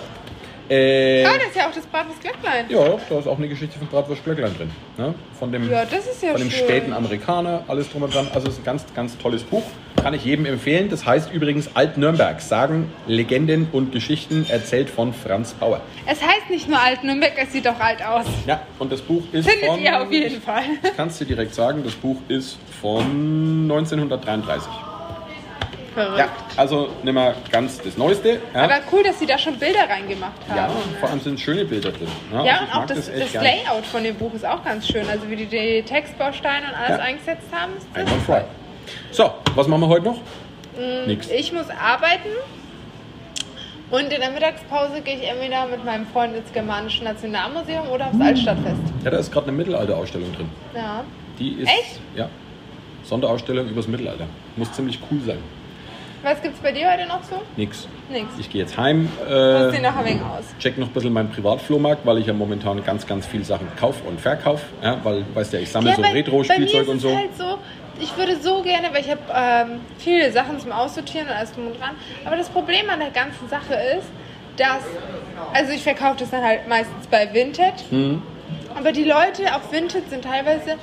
Äh, 0.71 1.25
Ah, 1.25 1.31
das 1.37 1.49
ist 1.49 1.57
ja 1.57 1.69
auch 1.69 1.75
das 1.75 1.85
Bratwurst 1.87 2.21
Glöcklein. 2.21 2.67
ja, 2.69 2.99
da 3.09 3.19
ist 3.19 3.27
auch 3.27 3.37
eine 3.39 3.49
Geschichte 3.49 3.77
von 3.79 3.89
Bratwurst 3.89 4.23
Glöcklein 4.25 4.57
drin. 4.57 4.71
Ne? 4.97 5.15
Von 5.39 5.51
dem, 5.51 5.69
Ja, 5.69 5.85
das 5.85 6.07
ist 6.07 6.23
ja 6.23 6.31
von 6.31 6.41
dem 6.41 6.51
schön. 6.51 6.65
späten 6.65 6.93
Amerikaner, 6.93 7.65
alles 7.67 7.91
drum 7.91 8.03
und 8.05 8.15
dran. 8.15 8.29
Also 8.33 8.47
es 8.49 8.55
ist 8.55 8.61
ein 8.61 8.65
ganz, 8.65 8.85
ganz 8.95 9.19
tolles 9.19 9.43
Buch. 9.43 9.65
Kann 10.01 10.15
ich 10.15 10.25
jedem 10.25 10.47
empfehlen. 10.47 10.89
Das 10.89 11.05
heißt 11.05 11.33
übrigens 11.33 11.71
Alt-Nürnberg. 11.75 12.41
Sagen, 12.41 12.91
Legenden 13.07 13.69
und 13.73 13.91
Geschichten 13.93 14.47
erzählt 14.49 14.89
von 14.89 15.13
Franz 15.13 15.53
Bauer. 15.55 15.81
Es 16.07 16.23
heißt 16.23 16.49
nicht 16.49 16.69
nur 16.69 16.81
Alt-Nürnberg, 16.81 17.33
es 17.37 17.53
sieht 17.53 17.67
doch 17.67 17.79
alt 17.81 18.03
aus. 18.07 18.25
Ja, 18.47 18.63
und 18.79 18.93
das 18.93 19.01
Buch 19.03 19.25
ist 19.33 19.49
Findet 19.51 19.69
von... 19.69 19.81
ihr 19.81 20.01
auf 20.01 20.11
jeden 20.13 20.41
Fall. 20.41 20.63
Ich 20.85 20.97
kann 20.97 21.09
es 21.09 21.19
dir 21.19 21.25
direkt 21.27 21.55
sagen, 21.55 21.83
das 21.85 21.95
Buch 21.95 22.17
ist 22.29 22.57
von 22.81 23.69
1933. 23.71 24.71
Verrückt. 25.95 26.19
Ja, 26.19 26.29
also 26.57 26.89
nicht 27.03 27.13
mehr 27.13 27.35
ganz 27.51 27.81
das 27.81 27.97
Neueste. 27.97 28.39
Ja, 28.55 28.63
Aber 28.63 28.79
cool, 28.93 29.03
dass 29.03 29.19
sie 29.19 29.27
da 29.27 29.37
schon 29.39 29.57
Bilder 29.59 29.89
reingemacht 29.89 30.33
ja 30.49 30.63
haben. 30.65 30.73
vor 31.01 31.09
allem 31.11 31.21
sind 31.21 31.41
schöne 31.41 31.65
Bilder 31.65 31.91
drin. 31.91 32.07
Ja, 32.33 32.45
Ja, 32.45 32.53
also 32.53 32.65
und 32.65 32.73
auch 32.83 32.87
das, 32.87 33.11
das 33.13 33.33
gern. 33.33 33.45
Layout 33.45 33.87
von 33.87 34.05
dem 34.05 34.15
Buch 34.15 34.33
ist 34.35 34.47
auch 34.47 34.63
ganz 34.65 34.87
schön. 34.87 35.09
Also 35.09 35.29
wie 35.29 35.37
die, 35.37 35.47
die 35.47 35.83
Textbausteine 35.83 36.67
und 36.69 36.75
alles 36.75 36.99
Ja. 36.99 37.05
eingesetzt 37.05 37.49
haben. 37.53 37.73
Das 37.93 38.01
Einwandfrei. 38.03 38.45
So, 39.11 39.31
was 39.55 39.67
machen 39.67 39.81
wir 39.83 39.89
heute 39.89 40.05
noch? 40.07 40.17
Mm, 40.79 41.07
Nix. 41.09 41.29
Ich 41.31 41.53
muss 41.53 41.67
arbeiten. 41.71 42.29
Und 43.91 44.13
in 44.13 44.21
der 44.21 44.31
Mittagspause 44.31 45.01
gehe 45.01 45.17
ich 45.17 45.29
entweder 45.29 45.67
mit 45.67 45.85
meinem 45.85 46.07
Freund 46.07 46.37
ins 46.37 46.53
Germanische 46.53 47.03
Nationalmuseum 47.03 47.89
oder 47.89 48.07
aufs 48.07 48.21
Altstadtfest. 48.21 48.81
Ja, 49.05 49.11
da 49.11 49.19
ist 49.19 49.33
gerade 49.33 49.49
eine 49.49 49.57
Mittelalterausstellung 49.57 50.33
drin. 50.33 50.49
Ja. 50.75 51.03
Die 51.41 51.55
ist, 51.55 51.69
Echt? 51.69 51.99
Ja. 52.15 52.29
Sonderausstellung 53.03 53.69
übers 53.69 53.89
Mittelalter. 53.89 54.27
Muss 54.55 54.71
ziemlich 54.73 55.01
cool 55.11 55.19
sein. 55.27 55.39
Was 56.23 56.43
gibt's 56.43 56.61
bei 56.61 56.73
dir 56.73 56.91
heute 56.93 57.07
noch 57.07 57.23
so? 57.25 57.41
Nix. 57.57 57.89
Nix. 58.11 58.27
Ich 58.39 58.51
gehe 58.51 58.61
jetzt 58.63 58.77
heim, 58.77 59.09
Du 59.19 59.25
äh, 59.25 59.71
sehen 59.71 59.83
noch 59.83 59.97
ein 59.97 60.05
wenig 60.05 60.23
aus. 60.23 60.45
check 60.59 60.77
noch 60.77 60.89
ein 60.89 60.93
bisschen 60.93 61.13
meinen 61.13 61.31
Privatflohmarkt, 61.31 62.05
weil 62.05 62.19
ich 62.19 62.27
ja 62.27 62.35
momentan 62.35 62.85
ganz, 62.85 63.07
ganz 63.07 63.27
viel 63.27 63.43
Sachen 63.45 63.69
kaufe 63.77 64.07
und 64.07 64.21
verkaufe. 64.21 64.65
Ja, 64.83 64.99
weil, 65.03 65.25
weißt 65.33 65.55
ja, 65.55 65.61
ich 65.61 65.71
sammle 65.71 65.95
so 65.95 66.03
bei 66.03 66.09
mir 66.13 66.19
Retro-Spielzeug 66.19 66.89
und 66.89 66.97
es 66.97 67.03
so. 67.03 67.17
Halt 67.17 67.37
so. 67.37 67.59
Ich 68.01 68.17
würde 68.17 68.37
so 68.41 68.63
gerne, 68.63 68.89
weil 68.93 69.01
ich 69.03 69.11
habe 69.11 69.21
ähm, 69.35 69.81
viele 69.99 70.31
Sachen 70.33 70.59
zum 70.59 70.73
Aussortieren 70.73 71.27
und 71.29 71.35
alles 71.35 71.53
drum 71.53 71.69
und 71.69 71.81
dran. 71.81 71.91
Aber 72.25 72.37
das 72.37 72.49
Problem 72.49 72.89
an 72.91 73.01
der 73.01 73.11
ganzen 73.11 73.49
Sache 73.49 73.75
ist, 73.99 74.09
dass, 74.57 74.83
also 75.55 75.73
ich 75.73 75.83
verkaufe 75.83 76.17
das 76.19 76.31
dann 76.31 76.43
halt 76.43 76.69
meistens 76.69 77.07
bei 77.07 77.33
Vinted. 77.33 77.91
Mhm. 77.91 78.23
Aber 78.75 78.93
die 78.93 79.05
Leute 79.05 79.55
auf 79.55 79.73
Vinted 79.73 80.09
sind 80.11 80.25
teilweise, 80.25 80.77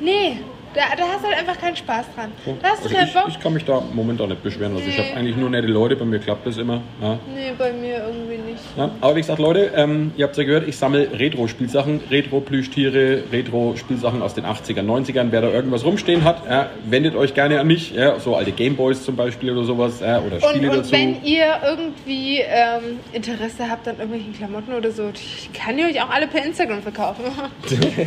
nee, 0.00 0.38
da, 0.74 0.96
da 0.96 1.04
hast 1.08 1.22
du 1.22 1.28
halt 1.28 1.38
einfach 1.38 1.58
keinen 1.60 1.76
Spaß 1.76 2.06
dran. 2.14 2.32
Da 2.60 2.68
hast 2.70 2.80
du 2.84 2.88
Also 2.88 2.94
keinen 2.96 3.08
ich, 3.08 3.14
Bock. 3.14 3.24
ich 3.28 3.40
kann 3.40 3.52
mich 3.54 3.64
da 3.64 3.82
momentan 3.92 4.28
nicht 4.28 4.42
beschweren. 4.42 4.74
Also 4.76 4.86
ich 4.88 4.96
Nee. 4.98 5.04
habe 5.04 5.16
eigentlich 5.18 5.36
nur 5.36 5.50
nette 5.50 5.66
Leute, 5.68 5.96
bei 5.96 6.04
mir 6.04 6.18
klappt 6.18 6.46
das 6.46 6.56
immer. 6.58 6.80
Ja. 7.00 7.18
Nee, 7.34 7.52
bei 7.56 7.72
mir 7.72 7.98
irgendwie 8.06 8.50
nicht. 8.50 8.62
Ja, 8.76 8.90
aber 9.00 9.14
wie 9.16 9.20
gesagt, 9.20 9.38
Leute, 9.38 9.72
ähm, 9.76 10.12
ihr 10.16 10.24
habt 10.24 10.32
es 10.32 10.38
ja 10.38 10.44
gehört, 10.44 10.66
ich 10.68 10.76
sammle 10.76 11.08
Retro-Spielsachen, 11.18 12.00
Retro-Plüschtiere, 12.10 13.22
Retro-Spielsachen 13.32 14.22
aus 14.22 14.34
den 14.34 14.44
80ern, 14.44 14.84
90ern. 14.84 15.28
Wer 15.30 15.42
da 15.42 15.48
irgendwas 15.50 15.84
rumstehen 15.84 16.24
hat, 16.24 16.42
ja, 16.48 16.70
wendet 16.84 17.14
euch 17.16 17.34
gerne 17.34 17.60
an 17.60 17.66
mich. 17.66 17.92
Ja, 17.94 18.18
so 18.18 18.34
alte 18.36 18.52
Gameboys 18.52 19.04
zum 19.04 19.16
Beispiel 19.16 19.50
oder 19.52 19.64
sowas. 19.64 20.00
Ja, 20.00 20.20
oder 20.20 20.36
Und, 20.36 20.44
Spiele 20.56 20.70
und 20.70 20.78
dazu. 20.78 20.92
wenn 20.92 21.22
ihr 21.24 21.46
irgendwie 21.64 22.40
ähm, 22.40 22.98
Interesse 23.12 23.68
habt 23.70 23.86
an 23.88 23.96
irgendwelchen 23.96 24.32
Klamotten 24.36 24.72
oder 24.72 24.90
so, 24.90 25.10
ich 25.14 25.50
kann 25.52 25.76
die 25.76 25.84
euch 25.84 26.00
auch 26.02 26.10
alle 26.10 26.26
per 26.26 26.44
Instagram 26.44 26.82
verkaufen. 26.82 27.24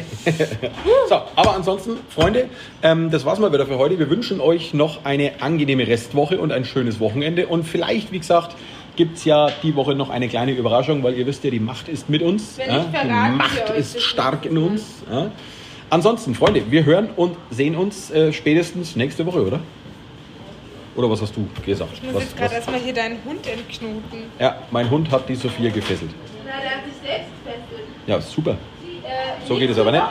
So, 1.10 1.15
aber 1.36 1.56
ansonsten, 1.56 1.97
Freunde, 2.10 2.49
ähm, 2.83 3.11
das 3.11 3.25
war's 3.25 3.39
mal 3.39 3.51
wieder 3.51 3.65
für 3.65 3.77
heute. 3.77 3.99
Wir 3.99 4.09
wünschen 4.09 4.39
euch 4.39 4.73
noch 4.73 5.05
eine 5.05 5.41
angenehme 5.41 5.87
Restwoche 5.87 6.39
und 6.39 6.51
ein 6.51 6.65
schönes 6.65 6.99
Wochenende. 6.99 7.47
Und 7.47 7.63
vielleicht, 7.63 8.11
wie 8.11 8.19
gesagt, 8.19 8.55
gibt's 8.95 9.25
ja 9.25 9.49
die 9.63 9.75
Woche 9.75 9.95
noch 9.95 10.09
eine 10.09 10.27
kleine 10.27 10.51
Überraschung, 10.51 11.03
weil 11.03 11.13
ihr 11.15 11.25
wisst 11.25 11.43
ja, 11.43 11.51
die 11.51 11.59
Macht 11.59 11.87
ist 11.87 12.09
mit 12.09 12.21
uns. 12.21 12.57
Wenn 12.57 12.69
ja? 12.69 12.85
Die 13.03 13.37
Macht 13.37 13.69
ist 13.77 14.01
stark 14.01 14.45
in 14.45 14.57
uns. 14.57 15.03
Ja? 15.09 15.31
Ansonsten, 15.89 16.35
Freunde, 16.35 16.63
wir 16.69 16.83
hören 16.83 17.09
und 17.15 17.37
sehen 17.49 17.75
uns 17.75 18.11
äh, 18.11 18.33
spätestens 18.33 18.95
nächste 18.95 19.25
Woche, 19.25 19.45
oder? 19.45 19.59
Oder 20.97 21.09
was 21.11 21.21
hast 21.21 21.35
du 21.37 21.47
gesagt? 21.63 21.91
Ich 21.93 22.03
muss 22.03 22.15
was, 22.15 22.23
jetzt 22.23 22.37
gerade 22.37 22.55
erstmal 22.55 22.79
hier 22.79 22.93
deinen 22.93 23.19
Hund 23.23 23.45
entknoten. 23.47 24.23
Ja, 24.39 24.57
mein 24.71 24.89
Hund 24.89 25.11
hat 25.11 25.29
die 25.29 25.35
Sophia 25.35 25.69
gefesselt. 25.69 26.09
Na, 26.43 26.59
der 26.59 26.77
hat 26.77 26.85
sich 26.85 26.95
selbst 27.07 27.29
gefesselt. 27.45 27.87
Ja, 28.07 28.19
super. 28.19 28.51
Äh, 28.51 29.47
So 29.47 29.55
geht 29.57 29.69
es 29.69 29.77
aber 29.77 29.91
nicht. 29.91 30.03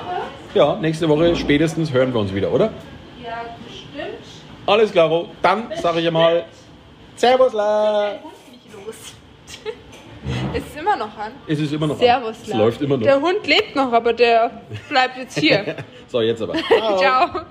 Ja, 0.56 0.74
nächste 0.74 1.06
Woche 1.06 1.36
spätestens 1.36 1.92
hören 1.92 2.14
wir 2.14 2.20
uns 2.20 2.32
wieder, 2.32 2.50
oder? 2.50 2.70
Ja, 3.22 3.44
bestimmt. 3.68 4.24
Alles 4.64 4.90
klaro. 4.90 5.28
Dann 5.42 5.70
sage 5.82 6.00
ich 6.00 6.10
mal 6.10 6.46
Hund 8.22 8.32
nicht 8.50 8.72
los. 8.72 8.94
Ist 10.54 10.74
immer 10.78 10.96
noch 10.96 11.14
an. 11.18 11.32
Es 11.46 11.60
ist 11.60 11.74
immer 11.74 11.86
noch 11.86 11.96
an. 11.96 12.00
Servus, 12.00 12.36
Es 12.42 12.54
läuft 12.54 12.80
immer 12.80 12.96
noch. 12.96 13.02
Der 13.02 13.20
Hund 13.20 13.46
lebt 13.46 13.76
noch, 13.76 13.92
aber 13.92 14.14
der 14.14 14.62
bleibt 14.88 15.18
jetzt 15.18 15.38
hier. 15.38 15.76
So, 16.08 16.22
jetzt 16.22 16.40
aber. 16.40 16.54
Ciao. 16.98 17.42